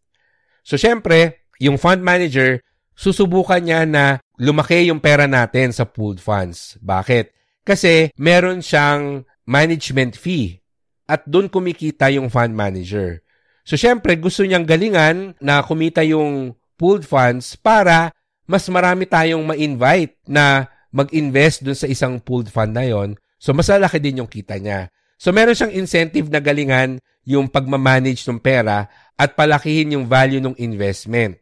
So, 0.62 0.77
syempre, 0.77 1.49
yung 1.58 1.82
fund 1.82 2.06
manager, 2.06 2.62
susubukan 2.93 3.65
niya 3.65 3.89
na 3.89 4.21
lumaki 4.38 4.93
yung 4.93 5.01
pera 5.01 5.25
natin 5.25 5.73
sa 5.73 5.89
pooled 5.89 6.21
funds. 6.21 6.77
Bakit? 6.86 7.34
Kasi 7.65 8.13
meron 8.21 8.62
siyang 8.62 9.25
management 9.49 10.13
fee 10.13 10.62
at 11.10 11.25
doon 11.25 11.49
kumikita 11.49 12.13
yung 12.13 12.29
fund 12.29 12.53
manager. 12.53 13.25
So, 13.65 13.73
syempre, 13.73 14.21
gusto 14.21 14.45
niyang 14.45 14.69
galingan 14.69 15.34
na 15.41 15.65
kumita 15.65 16.06
yung 16.06 16.53
pooled 16.77 17.08
funds 17.10 17.58
para 17.58 18.13
mas 18.43 18.67
marami 18.67 19.08
tayong 19.08 19.41
ma-invite 19.41 20.19
na 20.27 20.67
mag-invest 20.93 21.65
doon 21.65 21.75
sa 21.75 21.89
isang 21.89 22.21
pooled 22.21 22.53
fund 22.53 22.77
na 22.77 22.86
yon. 22.86 23.17
So, 23.41 23.51
mas 23.51 23.67
lalaki 23.67 23.97
din 23.97 24.21
yung 24.21 24.29
kita 24.29 24.62
niya. 24.62 24.93
So, 25.17 25.34
meron 25.34 25.58
siyang 25.58 25.73
incentive 25.73 26.29
na 26.29 26.39
galingan 26.39 27.01
yung 27.25 27.49
pagmamanage 27.49 28.23
ng 28.29 28.38
pera 28.38 28.88
at 29.17 29.34
palakihin 29.34 29.97
yung 29.97 30.06
value 30.06 30.39
ng 30.39 30.56
investment. 30.62 31.41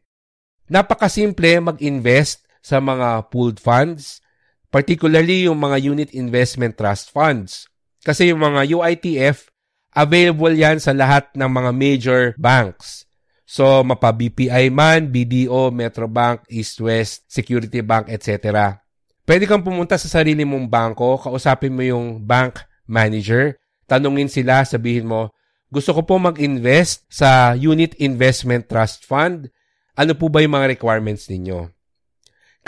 Napakasimple 0.71 1.59
mag-invest 1.59 2.47
sa 2.63 2.79
mga 2.79 3.27
pooled 3.27 3.59
funds, 3.59 4.23
particularly 4.71 5.51
yung 5.51 5.59
mga 5.59 5.77
unit 5.83 6.09
investment 6.15 6.79
trust 6.79 7.11
funds. 7.11 7.67
Kasi 8.01 8.31
yung 8.31 8.39
mga 8.39 8.65
UITF, 8.71 9.51
Available 9.91 10.55
yan 10.55 10.79
sa 10.79 10.95
lahat 10.95 11.35
ng 11.35 11.51
mga 11.51 11.71
major 11.75 12.21
banks. 12.39 13.03
So, 13.43 13.83
mapa 13.83 14.15
BPI 14.15 14.71
man, 14.71 15.11
BDO, 15.11 15.75
Metrobank, 15.75 16.47
East 16.47 16.79
West, 16.79 17.27
Security 17.27 17.83
Bank, 17.83 18.07
etc. 18.07 18.79
Pwede 19.23 19.45
kang 19.45 19.61
pumunta 19.61 19.95
sa 20.01 20.09
sarili 20.09 20.41
mong 20.41 20.65
bangko, 20.67 21.21
kausapin 21.21 21.73
mo 21.73 21.85
yung 21.85 22.21
bank 22.25 22.65
manager, 22.89 23.55
tanungin 23.85 24.27
sila, 24.27 24.65
sabihin 24.65 25.05
mo, 25.05 25.29
gusto 25.71 25.95
ko 25.95 26.03
po 26.03 26.19
mag-invest 26.19 27.07
sa 27.07 27.55
Unit 27.55 27.95
Investment 28.01 28.67
Trust 28.67 29.07
Fund. 29.07 29.47
Ano 29.95 30.11
po 30.17 30.27
ba 30.27 30.43
yung 30.43 30.57
mga 30.57 30.75
requirements 30.75 31.31
ninyo? 31.31 31.71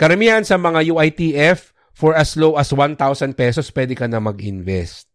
Karamihan 0.00 0.40
sa 0.40 0.56
mga 0.56 0.88
UITF, 0.88 1.74
for 1.94 2.12
as 2.18 2.34
low 2.34 2.58
as 2.58 2.72
1,000 2.74 2.98
pesos, 3.38 3.70
pwede 3.70 3.94
ka 3.94 4.10
na 4.10 4.18
mag-invest. 4.18 5.06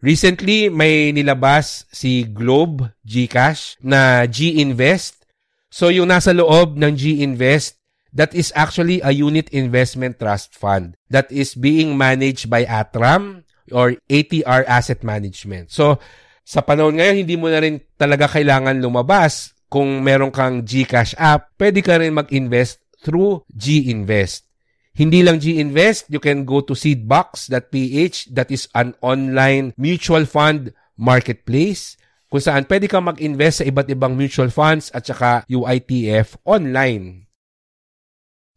Recently, 0.00 0.72
may 0.72 1.12
nilabas 1.12 1.84
si 1.92 2.24
Globe 2.24 2.88
GCash 3.04 3.78
na 3.84 4.24
G-Invest. 4.24 5.28
So, 5.68 5.92
yung 5.92 6.08
nasa 6.08 6.32
loob 6.32 6.80
ng 6.80 6.96
G-Invest, 6.96 7.79
that 8.12 8.34
is 8.34 8.52
actually 8.54 8.98
a 9.02 9.14
unit 9.14 9.50
investment 9.50 10.18
trust 10.18 10.54
fund 10.54 10.98
that 11.10 11.30
is 11.30 11.54
being 11.54 11.94
managed 11.94 12.50
by 12.50 12.66
Atram 12.66 13.46
or 13.70 13.94
ATR 14.10 14.66
Asset 14.66 15.02
Management. 15.06 15.70
So, 15.70 16.02
sa 16.42 16.60
panahon 16.66 16.98
ngayon, 16.98 17.22
hindi 17.22 17.38
mo 17.38 17.46
na 17.46 17.62
rin 17.62 17.78
talaga 17.94 18.26
kailangan 18.26 18.82
lumabas. 18.82 19.54
Kung 19.70 20.02
meron 20.02 20.34
kang 20.34 20.66
GCash 20.66 21.14
app, 21.14 21.54
pwede 21.54 21.78
ka 21.78 22.02
rin 22.02 22.10
mag-invest 22.10 22.82
through 23.06 23.46
G-Invest. 23.54 24.50
Hindi 24.98 25.22
lang 25.22 25.38
G-Invest, 25.38 26.10
you 26.10 26.18
can 26.18 26.42
go 26.42 26.58
to 26.66 26.74
seedbox.ph 26.74 28.34
that 28.34 28.50
is 28.50 28.66
an 28.74 28.98
online 28.98 29.70
mutual 29.78 30.26
fund 30.26 30.74
marketplace 30.98 31.94
kung 32.30 32.42
saan 32.42 32.66
pwede 32.66 32.86
kang 32.86 33.06
mag-invest 33.06 33.62
sa 33.62 33.66
iba't 33.66 33.90
ibang 33.90 34.14
mutual 34.14 34.54
funds 34.54 34.90
at 34.94 35.02
saka 35.02 35.42
UITF 35.50 36.38
online. 36.46 37.29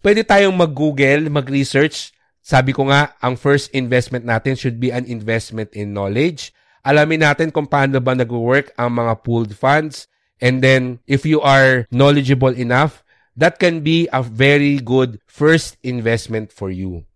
Pwede 0.04 0.28
tayong 0.28 0.52
mag-google, 0.52 1.32
mag-research. 1.32 2.12
Sabi 2.44 2.76
ko 2.76 2.92
nga, 2.92 3.16
ang 3.24 3.39
first 3.39 3.72
investment 3.72 4.28
natin 4.28 4.60
should 4.60 4.76
be 4.76 4.92
an 4.92 5.08
investment 5.08 5.72
in 5.72 5.96
knowledge. 5.96 6.52
Alamin 6.84 7.24
natin 7.24 7.56
kung 7.56 7.63
paano 7.63 8.04
ba 8.04 8.12
nag-work 8.12 8.76
ang 8.76 9.00
mga 9.00 9.24
pooled 9.24 9.56
funds. 9.56 10.12
And 10.44 10.60
then, 10.60 11.00
if 11.08 11.24
you 11.24 11.39
are 11.39 11.88
knowledgeable 11.88 12.52
enough, 12.52 13.00
that 13.39 13.63
can 13.63 13.80
be 13.80 14.12
a 14.12 14.20
very 14.20 14.84
good 14.84 15.24
first 15.24 15.80
investment 15.88 16.52
for 16.52 16.68
you. 16.68 17.08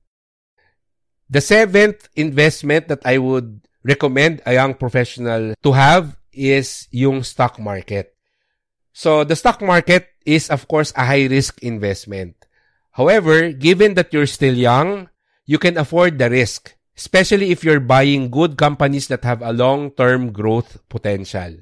The 1.28 1.44
seventh 1.44 2.08
investment 2.16 2.88
that 2.88 3.04
I 3.04 3.20
would 3.20 3.68
recommend 3.84 4.40
a 4.48 4.56
young 4.56 4.80
professional 4.80 5.60
to 5.60 5.72
have 5.76 6.16
is 6.32 6.88
yung 6.96 7.28
stock 7.28 7.60
market. 7.60 8.16
So, 8.96 9.28
the 9.28 9.36
stock 9.36 9.60
market 9.60 10.08
is, 10.24 10.48
of 10.48 10.72
course, 10.72 10.96
a 10.96 11.04
high-risk 11.04 11.60
investment. 11.68 12.37
However, 12.98 13.54
given 13.54 13.94
that 13.94 14.10
you're 14.10 14.26
still 14.26 14.58
young, 14.58 15.14
you 15.46 15.62
can 15.62 15.78
afford 15.78 16.18
the 16.18 16.34
risk, 16.34 16.74
especially 16.98 17.54
if 17.54 17.64
you're 17.64 17.80
buying 17.80 18.34
good 18.34 18.58
companies 18.58 19.06
that 19.14 19.24
have 19.24 19.46
a 19.46 19.54
long-term 19.54 20.34
growth 20.34 20.82
potential. 20.90 21.62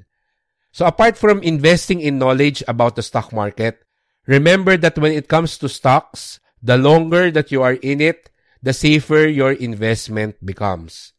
So, 0.72 0.88
apart 0.88 1.20
from 1.20 1.44
investing 1.44 2.00
in 2.00 2.16
knowledge 2.16 2.64
about 2.66 2.96
the 2.96 3.04
stock 3.04 3.36
market, 3.36 3.84
remember 4.24 4.80
that 4.80 4.96
when 4.96 5.12
it 5.12 5.28
comes 5.28 5.60
to 5.60 5.68
stocks, 5.68 6.40
the 6.62 6.80
longer 6.80 7.30
that 7.30 7.52
you 7.52 7.60
are 7.60 7.76
in 7.84 8.00
it, 8.00 8.32
the 8.62 8.72
safer 8.72 9.28
your 9.28 9.52
investment 9.52 10.40
becomes. 10.40 11.12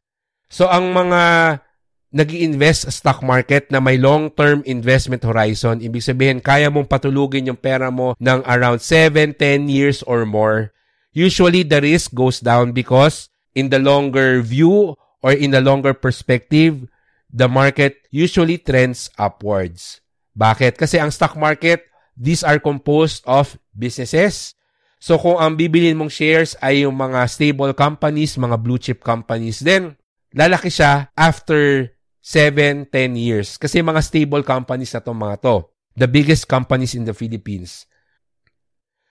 So, 0.50 0.66
ang 0.66 0.98
mga 0.98 1.62
nag 2.08 2.32
invest 2.32 2.88
sa 2.88 2.92
stock 2.92 3.20
market 3.20 3.68
na 3.68 3.84
may 3.84 4.00
long-term 4.00 4.64
investment 4.64 5.28
horizon. 5.28 5.84
Ibig 5.84 6.04
sabihin, 6.04 6.40
kaya 6.40 6.72
mong 6.72 6.88
patulugin 6.88 7.52
yung 7.52 7.60
pera 7.60 7.92
mo 7.92 8.16
ng 8.18 8.40
around 8.48 8.80
7, 8.80 9.36
10 9.36 9.68
years 9.68 10.00
or 10.08 10.24
more. 10.24 10.72
Usually, 11.12 11.68
the 11.68 11.84
risk 11.84 12.16
goes 12.16 12.40
down 12.40 12.72
because 12.72 13.28
in 13.58 13.68
the 13.74 13.82
longer 13.82 14.40
view 14.40 14.96
or 15.20 15.34
in 15.34 15.52
the 15.52 15.60
longer 15.60 15.92
perspective, 15.92 16.88
the 17.28 17.50
market 17.50 18.08
usually 18.14 18.62
trends 18.62 19.12
upwards. 19.20 20.00
Bakit? 20.38 20.78
Kasi 20.78 21.02
ang 21.02 21.12
stock 21.12 21.36
market, 21.36 21.90
these 22.16 22.46
are 22.46 22.62
composed 22.62 23.26
of 23.28 23.58
businesses. 23.76 24.54
So 24.98 25.18
kung 25.20 25.38
ang 25.38 25.58
bibilin 25.58 25.98
mong 25.98 26.14
shares 26.14 26.58
ay 26.62 26.86
yung 26.88 26.96
mga 26.96 27.26
stable 27.30 27.74
companies, 27.74 28.40
mga 28.40 28.58
blue 28.62 28.82
chip 28.82 29.04
companies, 29.04 29.62
then 29.62 29.98
lalaki 30.34 30.70
siya 30.70 31.10
after 31.14 31.90
7, 32.28 32.92
10 32.92 33.16
years. 33.16 33.56
Kasi 33.56 33.80
mga 33.80 34.04
stable 34.04 34.44
companies 34.44 34.92
na 34.92 35.00
itong 35.00 35.16
mga 35.16 35.40
to. 35.40 35.56
The 35.96 36.12
biggest 36.12 36.52
companies 36.52 36.92
in 36.92 37.08
the 37.08 37.16
Philippines. 37.16 37.88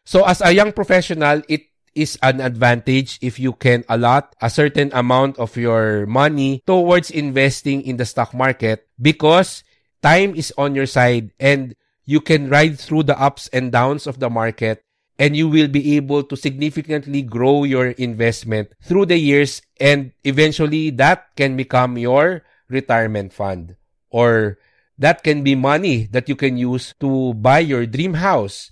So 0.04 0.28
as 0.28 0.44
a 0.44 0.52
young 0.52 0.76
professional, 0.76 1.40
it 1.48 1.72
is 1.96 2.20
an 2.20 2.44
advantage 2.44 3.16
if 3.24 3.40
you 3.40 3.56
can 3.56 3.88
allot 3.88 4.36
a 4.44 4.52
certain 4.52 4.92
amount 4.92 5.40
of 5.40 5.56
your 5.56 6.04
money 6.04 6.60
towards 6.68 7.08
investing 7.08 7.80
in 7.80 7.96
the 7.96 8.04
stock 8.04 8.36
market 8.36 8.84
because 9.00 9.64
time 10.04 10.36
is 10.36 10.52
on 10.60 10.76
your 10.76 10.84
side 10.84 11.32
and 11.40 11.72
you 12.04 12.20
can 12.20 12.52
ride 12.52 12.78
through 12.78 13.02
the 13.08 13.16
ups 13.16 13.48
and 13.48 13.72
downs 13.72 14.06
of 14.06 14.20
the 14.20 14.28
market 14.28 14.84
and 15.18 15.34
you 15.34 15.48
will 15.48 15.66
be 15.66 15.96
able 15.96 16.22
to 16.22 16.36
significantly 16.36 17.24
grow 17.24 17.64
your 17.64 17.96
investment 17.96 18.68
through 18.84 19.08
the 19.08 19.16
years 19.16 19.64
and 19.80 20.12
eventually 20.22 20.92
that 20.92 21.32
can 21.34 21.56
become 21.56 21.96
your 21.96 22.44
retirement 22.68 23.32
fund. 23.32 23.74
Or 24.10 24.58
that 24.96 25.22
can 25.26 25.42
be 25.42 25.54
money 25.54 26.08
that 26.10 26.28
you 26.28 26.36
can 26.36 26.56
use 26.56 26.94
to 27.02 27.34
buy 27.36 27.60
your 27.60 27.84
dream 27.84 28.18
house. 28.18 28.70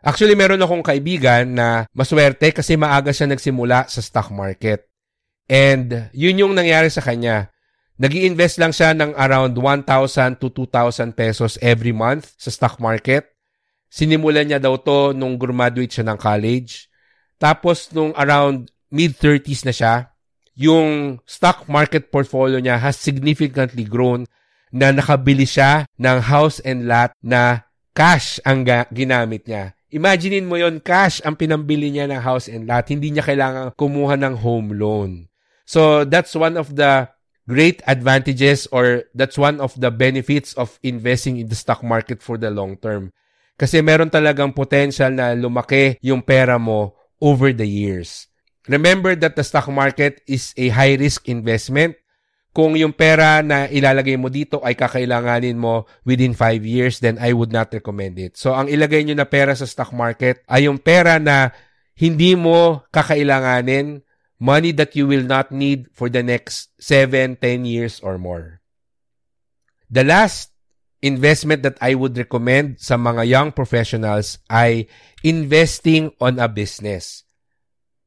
Actually, 0.00 0.32
meron 0.32 0.64
akong 0.64 0.80
kaibigan 0.80 1.52
na 1.52 1.84
maswerte 1.92 2.48
kasi 2.56 2.74
maaga 2.74 3.12
siya 3.12 3.28
nagsimula 3.28 3.84
sa 3.92 4.00
stock 4.00 4.32
market. 4.32 4.88
And 5.50 6.08
yun 6.16 6.40
yung 6.40 6.56
nangyari 6.56 6.88
sa 6.88 7.04
kanya. 7.04 7.52
nag 8.00 8.16
invest 8.16 8.56
lang 8.56 8.72
siya 8.72 8.96
ng 8.96 9.12
around 9.12 9.52
1,000 9.52 10.40
to 10.40 10.48
2,000 10.48 11.12
pesos 11.12 11.60
every 11.60 11.92
month 11.92 12.32
sa 12.40 12.48
stock 12.48 12.80
market. 12.80 13.28
Sinimulan 13.92 14.48
niya 14.48 14.56
daw 14.56 14.80
to 14.80 15.12
nung 15.12 15.36
graduate 15.36 15.92
siya 15.92 16.08
ng 16.08 16.16
college. 16.16 16.88
Tapos 17.36 17.92
nung 17.92 18.16
around 18.16 18.72
mid-30s 18.88 19.68
na 19.68 19.74
siya, 19.76 19.94
yung 20.60 21.16
stock 21.24 21.64
market 21.72 22.12
portfolio 22.12 22.60
niya 22.60 22.76
has 22.76 23.00
significantly 23.00 23.88
grown 23.88 24.28
na 24.68 24.92
nakabili 24.92 25.48
siya 25.48 25.88
ng 25.96 26.18
house 26.20 26.60
and 26.60 26.84
lot 26.84 27.16
na 27.24 27.64
cash 27.96 28.36
ang 28.44 28.62
ga- 28.62 28.86
ginamit 28.92 29.48
niya. 29.48 29.72
Imaginein 29.90 30.46
mo 30.46 30.60
yon 30.60 30.78
cash 30.84 31.24
ang 31.24 31.34
pinambili 31.34 31.90
niya 31.90 32.06
ng 32.06 32.20
house 32.20 32.46
and 32.46 32.68
lot. 32.68 32.86
Hindi 32.86 33.10
niya 33.10 33.24
kailangan 33.24 33.74
kumuha 33.74 34.20
ng 34.20 34.36
home 34.38 34.76
loan. 34.76 35.26
So 35.66 36.04
that's 36.06 36.36
one 36.36 36.54
of 36.60 36.76
the 36.76 37.10
great 37.50 37.82
advantages 37.90 38.70
or 38.70 39.10
that's 39.16 39.34
one 39.34 39.58
of 39.58 39.74
the 39.74 39.90
benefits 39.90 40.54
of 40.54 40.78
investing 40.86 41.42
in 41.42 41.50
the 41.50 41.58
stock 41.58 41.82
market 41.82 42.22
for 42.22 42.38
the 42.38 42.52
long 42.52 42.78
term. 42.78 43.10
Kasi 43.58 43.82
meron 43.82 44.12
talagang 44.12 44.54
potential 44.54 45.10
na 45.10 45.34
lumaki 45.34 45.98
yung 46.04 46.22
pera 46.22 46.60
mo 46.60 46.94
over 47.18 47.50
the 47.50 47.66
years. 47.66 48.29
Remember 48.70 49.18
that 49.18 49.34
the 49.34 49.42
stock 49.42 49.66
market 49.66 50.22
is 50.30 50.54
a 50.54 50.70
high-risk 50.70 51.26
investment. 51.26 51.98
Kung 52.54 52.78
yung 52.78 52.94
pera 52.94 53.42
na 53.42 53.66
ilalagay 53.66 54.14
mo 54.14 54.30
dito 54.30 54.62
ay 54.62 54.78
kakailanganin 54.78 55.58
mo 55.58 55.90
within 56.06 56.38
5 56.38 56.62
years, 56.62 57.02
then 57.02 57.18
I 57.18 57.34
would 57.34 57.50
not 57.50 57.74
recommend 57.74 58.18
it. 58.22 58.38
So, 58.38 58.54
ang 58.54 58.70
ilagay 58.70 59.02
nyo 59.06 59.18
na 59.18 59.26
pera 59.26 59.58
sa 59.58 59.66
stock 59.66 59.90
market 59.90 60.46
ay 60.46 60.70
yung 60.70 60.78
pera 60.78 61.18
na 61.18 61.50
hindi 61.98 62.38
mo 62.38 62.86
kakailanganin, 62.94 64.06
money 64.38 64.70
that 64.78 64.94
you 64.94 65.10
will 65.10 65.26
not 65.26 65.50
need 65.50 65.90
for 65.90 66.06
the 66.06 66.22
next 66.22 66.70
7, 66.78 67.38
10 67.38 67.66
years 67.66 67.98
or 68.02 68.18
more. 68.18 68.62
The 69.90 70.06
last 70.06 70.54
investment 71.02 71.66
that 71.66 71.78
I 71.82 71.98
would 71.98 72.14
recommend 72.14 72.78
sa 72.78 72.94
mga 72.94 73.26
young 73.26 73.48
professionals 73.50 74.38
ay 74.46 74.86
investing 75.26 76.14
on 76.22 76.38
a 76.38 76.46
business 76.46 77.29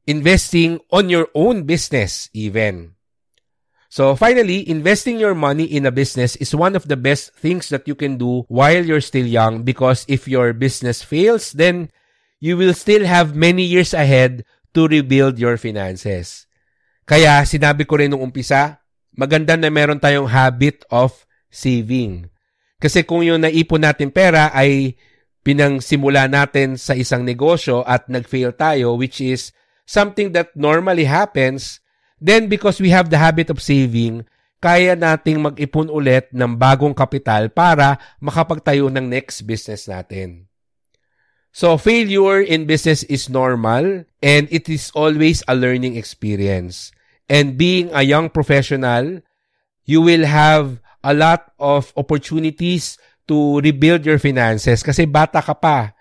investing 0.06 0.80
on 0.92 1.08
your 1.08 1.28
own 1.34 1.64
business 1.64 2.28
even. 2.32 2.94
So 3.94 4.16
finally, 4.18 4.66
investing 4.68 5.22
your 5.22 5.38
money 5.38 5.64
in 5.70 5.86
a 5.86 5.94
business 5.94 6.34
is 6.36 6.50
one 6.50 6.74
of 6.74 6.90
the 6.90 6.98
best 6.98 7.30
things 7.38 7.70
that 7.70 7.86
you 7.86 7.94
can 7.94 8.18
do 8.18 8.42
while 8.50 8.82
you're 8.82 9.04
still 9.04 9.26
young 9.26 9.62
because 9.62 10.04
if 10.08 10.26
your 10.26 10.52
business 10.52 11.02
fails, 11.02 11.54
then 11.54 11.94
you 12.42 12.58
will 12.58 12.74
still 12.74 13.06
have 13.06 13.38
many 13.38 13.62
years 13.62 13.94
ahead 13.94 14.44
to 14.74 14.90
rebuild 14.90 15.38
your 15.38 15.54
finances. 15.56 16.50
Kaya 17.06 17.46
sinabi 17.46 17.86
ko 17.86 18.02
rin 18.02 18.10
nung 18.10 18.26
umpisa, 18.26 18.82
maganda 19.14 19.54
na 19.54 19.70
meron 19.70 20.02
tayong 20.02 20.26
habit 20.26 20.82
of 20.90 21.14
saving. 21.46 22.26
Kasi 22.82 23.06
kung 23.06 23.22
yung 23.22 23.46
naipon 23.46 23.86
natin 23.86 24.10
pera 24.10 24.50
ay 24.50 24.98
pinangsimula 25.46 26.26
natin 26.26 26.74
sa 26.74 26.98
isang 26.98 27.22
negosyo 27.22 27.86
at 27.86 28.10
nag-fail 28.10 28.58
tayo, 28.58 28.98
which 28.98 29.22
is 29.22 29.54
something 29.84 30.32
that 30.32 30.52
normally 30.56 31.04
happens, 31.04 31.80
then 32.20 32.48
because 32.48 32.80
we 32.80 32.90
have 32.90 33.08
the 33.08 33.20
habit 33.20 33.48
of 33.48 33.62
saving, 33.62 34.24
kaya 34.60 34.96
nating 34.96 35.44
mag-ipon 35.44 35.92
ulit 35.92 36.32
ng 36.32 36.56
bagong 36.56 36.96
kapital 36.96 37.52
para 37.52 38.00
makapagtayo 38.20 38.88
ng 38.88 39.12
next 39.12 39.44
business 39.44 39.84
natin. 39.84 40.48
So, 41.54 41.78
failure 41.78 42.42
in 42.42 42.66
business 42.66 43.06
is 43.06 43.30
normal 43.30 44.10
and 44.18 44.50
it 44.50 44.66
is 44.66 44.90
always 44.90 45.46
a 45.46 45.54
learning 45.54 45.94
experience. 45.94 46.90
And 47.30 47.54
being 47.54 47.94
a 47.94 48.02
young 48.02 48.26
professional, 48.26 49.22
you 49.86 50.02
will 50.02 50.26
have 50.26 50.82
a 51.04 51.14
lot 51.14 51.54
of 51.60 51.94
opportunities 51.94 52.98
to 53.30 53.60
rebuild 53.62 54.04
your 54.04 54.18
finances 54.18 54.82
kasi 54.82 55.06
bata 55.06 55.40
ka 55.40 55.54
pa 55.54 55.93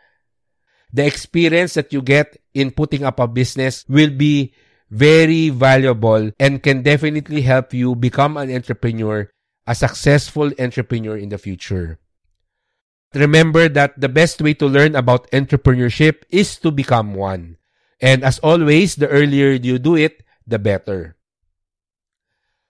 the 0.94 1.06
experience 1.06 1.74
that 1.74 1.92
you 1.92 2.02
get 2.02 2.38
in 2.54 2.70
putting 2.70 3.04
up 3.04 3.20
a 3.20 3.28
business 3.28 3.84
will 3.90 4.14
be 4.14 4.54
very 4.94 5.50
valuable 5.50 6.30
and 6.40 6.62
can 6.62 6.84
definitely 6.86 7.42
help 7.42 7.74
you 7.74 7.96
become 7.96 8.38
an 8.38 8.54
entrepreneur, 8.54 9.28
a 9.66 9.74
successful 9.74 10.54
entrepreneur 10.60 11.18
in 11.18 11.30
the 11.30 11.42
future. 11.42 11.98
Remember 13.14 13.68
that 13.70 14.00
the 14.00 14.10
best 14.10 14.42
way 14.42 14.54
to 14.54 14.70
learn 14.70 14.96
about 14.96 15.30
entrepreneurship 15.32 16.24
is 16.30 16.58
to 16.58 16.70
become 16.70 17.14
one. 17.14 17.58
And 18.00 18.24
as 18.24 18.38
always, 18.40 18.96
the 18.96 19.10
earlier 19.10 19.52
you 19.52 19.80
do 19.80 19.96
it, 19.96 20.22
the 20.46 20.60
better. 20.60 21.18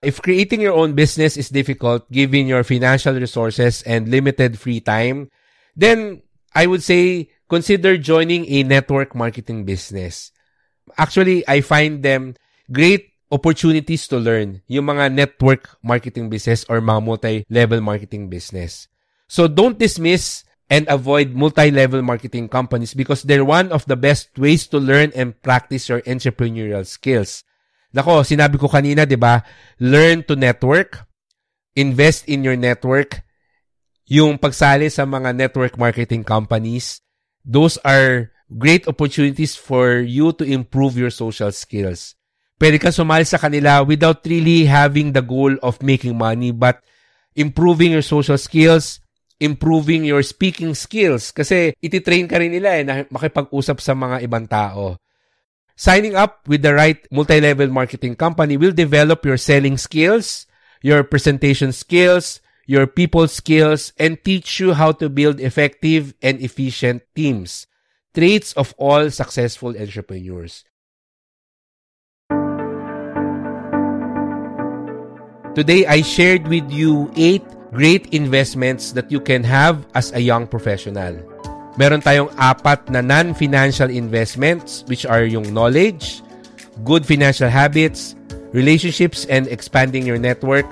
If 0.03 0.21
creating 0.21 0.59
your 0.59 0.75
own 0.75 0.95
business 0.95 1.37
is 1.37 1.47
difficult 1.47 2.11
given 2.11 2.47
your 2.47 2.63
financial 2.63 3.15
resources 3.15 3.83
and 3.83 4.11
limited 4.11 4.59
free 4.59 4.79
time, 4.79 5.31
then 5.75 6.23
I 6.53 6.67
would 6.67 6.83
say 6.83 7.31
consider 7.53 8.01
joining 8.01 8.49
a 8.49 8.65
network 8.65 9.13
marketing 9.13 9.69
business. 9.69 10.33
Actually, 10.97 11.45
I 11.45 11.61
find 11.61 12.01
them 12.01 12.33
great 12.73 13.13
opportunities 13.29 14.09
to 14.09 14.17
learn 14.17 14.65
yung 14.65 14.89
mga 14.89 15.13
network 15.13 15.69
marketing 15.85 16.33
business 16.33 16.65
or 16.65 16.81
mga 16.81 17.01
multi-level 17.05 17.81
marketing 17.81 18.29
business. 18.29 18.89
So 19.29 19.45
don't 19.45 19.77
dismiss 19.77 20.45
and 20.69 20.89
avoid 20.89 21.37
multi-level 21.37 22.01
marketing 22.01 22.49
companies 22.49 22.97
because 22.97 23.21
they're 23.21 23.45
one 23.45 23.69
of 23.69 23.85
the 23.85 23.97
best 23.97 24.33
ways 24.37 24.65
to 24.73 24.81
learn 24.81 25.13
and 25.13 25.37
practice 25.45 25.85
your 25.89 26.01
entrepreneurial 26.09 26.85
skills. 26.85 27.45
Nako, 27.93 28.25
sinabi 28.25 28.57
ko 28.57 28.65
kanina, 28.65 29.05
'di 29.05 29.21
ba? 29.21 29.45
Learn 29.77 30.25
to 30.25 30.33
network, 30.33 31.05
invest 31.77 32.25
in 32.25 32.41
your 32.41 32.57
network, 32.57 33.21
yung 34.09 34.41
pagsali 34.41 34.89
sa 34.89 35.05
mga 35.05 35.29
network 35.37 35.77
marketing 35.77 36.25
companies, 36.25 37.02
those 37.45 37.77
are 37.83 38.31
great 38.57 38.87
opportunities 38.87 39.55
for 39.55 39.99
you 39.99 40.31
to 40.33 40.43
improve 40.43 40.97
your 40.97 41.11
social 41.11 41.51
skills. 41.51 42.15
Pwede 42.59 42.79
ka 42.79 42.93
sumali 42.93 43.27
sa 43.27 43.41
kanila 43.41 43.83
without 43.83 44.23
really 44.23 44.63
having 44.63 45.11
the 45.11 45.23
goal 45.23 45.51
of 45.59 45.81
making 45.83 46.15
money 46.15 46.55
but 46.55 46.79
improving 47.35 47.91
your 47.91 48.05
social 48.05 48.37
skills, 48.37 49.03
improving 49.41 50.05
your 50.05 50.23
speaking 50.23 50.77
skills. 50.77 51.33
Kasi 51.33 51.73
ititrain 51.81 52.29
ka 52.29 52.39
rin 52.39 52.53
nila 52.53 52.79
eh 52.79 52.83
na 52.85 53.03
makipag-usap 53.09 53.77
sa 53.81 53.97
mga 53.97 54.23
ibang 54.23 54.45
tao. 54.47 54.95
Signing 55.73 56.13
up 56.13 56.45
with 56.45 56.61
the 56.61 56.69
right 56.69 57.01
multi-level 57.09 57.67
marketing 57.73 58.13
company 58.13 58.55
will 58.61 58.71
develop 58.71 59.25
your 59.25 59.41
selling 59.41 59.75
skills, 59.75 60.45
your 60.85 61.01
presentation 61.01 61.73
skills, 61.73 62.42
your 62.65 62.87
people 62.87 63.27
skills, 63.27 63.93
and 63.99 64.23
teach 64.23 64.59
you 64.59 64.73
how 64.73 64.91
to 64.91 65.09
build 65.09 65.39
effective 65.39 66.13
and 66.21 66.39
efficient 66.41 67.03
teams. 67.15 67.67
Traits 68.13 68.53
of 68.53 68.73
all 68.77 69.09
successful 69.09 69.75
entrepreneurs. 69.75 70.63
Today, 75.53 75.85
I 75.85 76.01
shared 76.01 76.47
with 76.47 76.65
you 76.71 77.11
eight 77.15 77.45
great 77.73 78.13
investments 78.13 78.93
that 78.93 79.11
you 79.11 79.19
can 79.19 79.43
have 79.43 79.85
as 79.93 80.13
a 80.13 80.21
young 80.21 80.45
professional. 80.45 81.17
Meron 81.77 82.05
tayong 82.05 82.29
apat 82.37 82.89
na 82.93 83.01
non-financial 83.01 83.89
investments 83.89 84.85
which 84.85 85.09
are 85.09 85.25
yung 85.25 85.49
knowledge, 85.53 86.21
good 86.85 87.01
financial 87.01 87.49
habits, 87.49 88.13
relationships 88.53 89.25
and 89.25 89.49
expanding 89.49 90.05
your 90.05 90.21
network, 90.21 90.69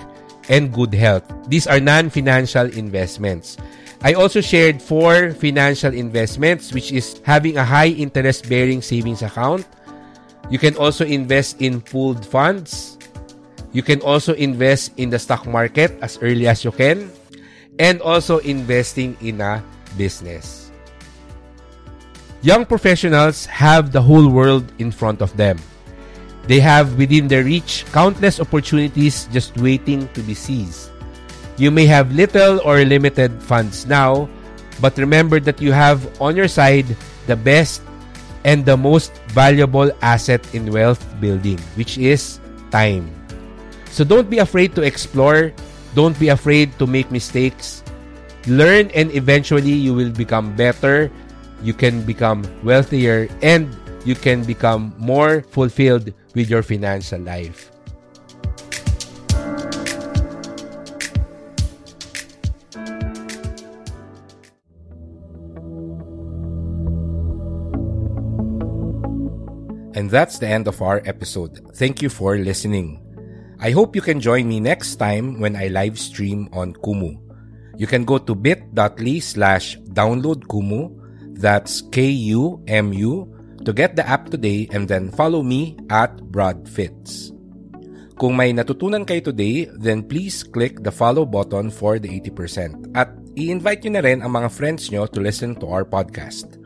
and 0.52 0.70
good 0.76 0.94
health. 0.94 1.24
These 1.48 1.66
are 1.66 1.80
non-financial 1.80 2.68
investments. 2.76 3.58
I 4.04 4.14
also 4.14 4.42
shared 4.42 4.82
four 4.82 5.32
financial 5.32 5.94
investments 5.94 6.74
which 6.74 6.92
is 6.92 7.22
having 7.24 7.56
a 7.56 7.64
high 7.64 7.96
interest 7.96 8.50
bearing 8.50 8.82
savings 8.84 9.24
account. 9.24 9.66
You 10.52 10.60
can 10.60 10.76
also 10.76 11.06
invest 11.06 11.62
in 11.62 11.80
pooled 11.80 12.26
funds. 12.26 13.00
You 13.72 13.82
can 13.82 14.02
also 14.02 14.36
invest 14.36 14.92
in 14.98 15.10
the 15.10 15.20
stock 15.20 15.48
market 15.48 15.96
as 16.04 16.20
early 16.22 16.46
as 16.46 16.66
you 16.66 16.76
can 16.76 17.10
and 17.80 18.02
also 18.02 18.40
investing 18.44 19.16
in 19.22 19.40
a 19.40 19.64
business. 19.96 20.72
Young 22.42 22.66
professionals 22.66 23.46
have 23.46 23.94
the 23.94 24.02
whole 24.02 24.28
world 24.28 24.66
in 24.80 24.92
front 24.92 25.22
of 25.22 25.38
them. 25.38 25.62
They 26.48 26.60
have 26.60 26.98
within 26.98 27.28
their 27.28 27.44
reach 27.44 27.86
countless 27.94 28.40
opportunities 28.40 29.30
just 29.32 29.56
waiting 29.58 30.08
to 30.14 30.22
be 30.22 30.34
seized. 30.34 30.90
You 31.58 31.70
may 31.70 31.86
have 31.86 32.12
little 32.12 32.60
or 32.66 32.82
limited 32.84 33.42
funds 33.44 33.86
now, 33.86 34.30
but 34.82 34.98
remember 34.98 35.40
that 35.40 35.62
you 35.62 35.72
have 35.72 36.02
on 36.22 36.36
your 36.36 36.48
side 36.48 36.98
the 37.28 37.36
best 37.36 37.82
and 38.44 38.66
the 38.66 38.78
most 38.78 39.14
valuable 39.30 39.92
asset 40.02 40.42
in 40.54 40.72
wealth 40.72 41.02
building, 41.22 41.60
which 41.76 41.98
is 41.98 42.40
time. 42.72 43.06
So 43.92 44.04
don't 44.04 44.30
be 44.30 44.40
afraid 44.40 44.74
to 44.76 44.82
explore. 44.82 45.54
Don't 45.94 46.18
be 46.18 46.30
afraid 46.30 46.74
to 46.80 46.88
make 46.88 47.12
mistakes. 47.12 47.84
Learn 48.48 48.90
and 48.96 49.14
eventually 49.14 49.76
you 49.76 49.94
will 49.94 50.10
become 50.10 50.56
better. 50.56 51.12
You 51.62 51.74
can 51.74 52.02
become 52.02 52.42
wealthier 52.64 53.30
and 53.44 53.70
you 54.06 54.16
can 54.16 54.44
become 54.44 54.94
more 54.98 55.42
fulfilled 55.42 56.14
with 56.34 56.50
your 56.50 56.64
financial 56.64 57.22
life. 57.22 57.72
And 69.94 70.10
that's 70.10 70.40
the 70.40 70.48
end 70.48 70.68
of 70.68 70.82
our 70.82 71.04
episode. 71.06 71.62
Thank 71.76 72.02
you 72.02 72.10
for 72.10 72.38
listening. 72.38 72.98
I 73.60 73.70
hope 73.70 73.96
you 73.96 74.02
can 74.02 74.20
join 74.20 74.48
me 74.48 74.60
next 74.60 74.96
time 74.96 75.40
when 75.40 75.56
I 75.56 75.68
live 75.68 76.00
stream 76.00 76.50
on 76.54 76.74
Kumu. 76.74 77.22
You 77.78 77.86
can 77.86 78.06
go 78.06 78.18
to 78.18 78.34
bit.ly 78.34 79.20
slash 79.20 79.78
download 79.94 80.50
Kumu. 80.50 80.98
That's 81.38 81.82
K-U-M-U 81.94 83.31
to 83.66 83.74
get 83.74 83.96
the 83.96 84.08
app 84.08 84.30
today 84.30 84.68
and 84.72 84.88
then 84.88 85.12
follow 85.12 85.44
me 85.44 85.78
at 85.90 86.16
Broadfits. 86.32 87.32
Kung 88.22 88.38
may 88.38 88.54
natutunan 88.54 89.02
kayo 89.02 89.34
today, 89.34 89.66
then 89.82 90.06
please 90.06 90.46
click 90.46 90.86
the 90.86 90.94
follow 90.94 91.26
button 91.26 91.74
for 91.74 91.98
the 91.98 92.06
80%. 92.22 92.94
At 92.94 93.10
i-invite 93.34 93.90
nyo 93.90 93.98
na 93.98 94.06
rin 94.06 94.22
ang 94.22 94.38
mga 94.38 94.54
friends 94.54 94.94
nyo 94.94 95.10
to 95.10 95.18
listen 95.18 95.58
to 95.58 95.66
our 95.66 95.82
podcast. 95.82 96.62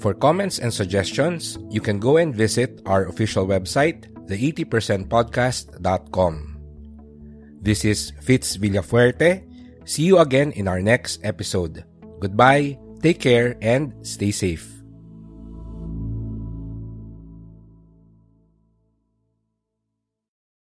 For 0.00 0.16
comments 0.16 0.56
and 0.58 0.72
suggestions, 0.72 1.60
you 1.68 1.84
can 1.84 2.00
go 2.00 2.16
and 2.16 2.32
visit 2.32 2.80
our 2.88 3.04
official 3.04 3.44
website, 3.44 4.08
the80percentpodcast.com. 4.32 6.34
This 7.60 7.84
is 7.84 8.16
Fitz 8.24 8.56
Villafuerte. 8.56 9.44
See 9.84 10.08
you 10.08 10.24
again 10.24 10.56
in 10.56 10.72
our 10.72 10.80
next 10.80 11.20
episode. 11.20 11.84
Goodbye, 12.18 12.80
take 13.04 13.20
care, 13.20 13.60
and 13.60 13.92
stay 14.00 14.32
safe. 14.32 14.71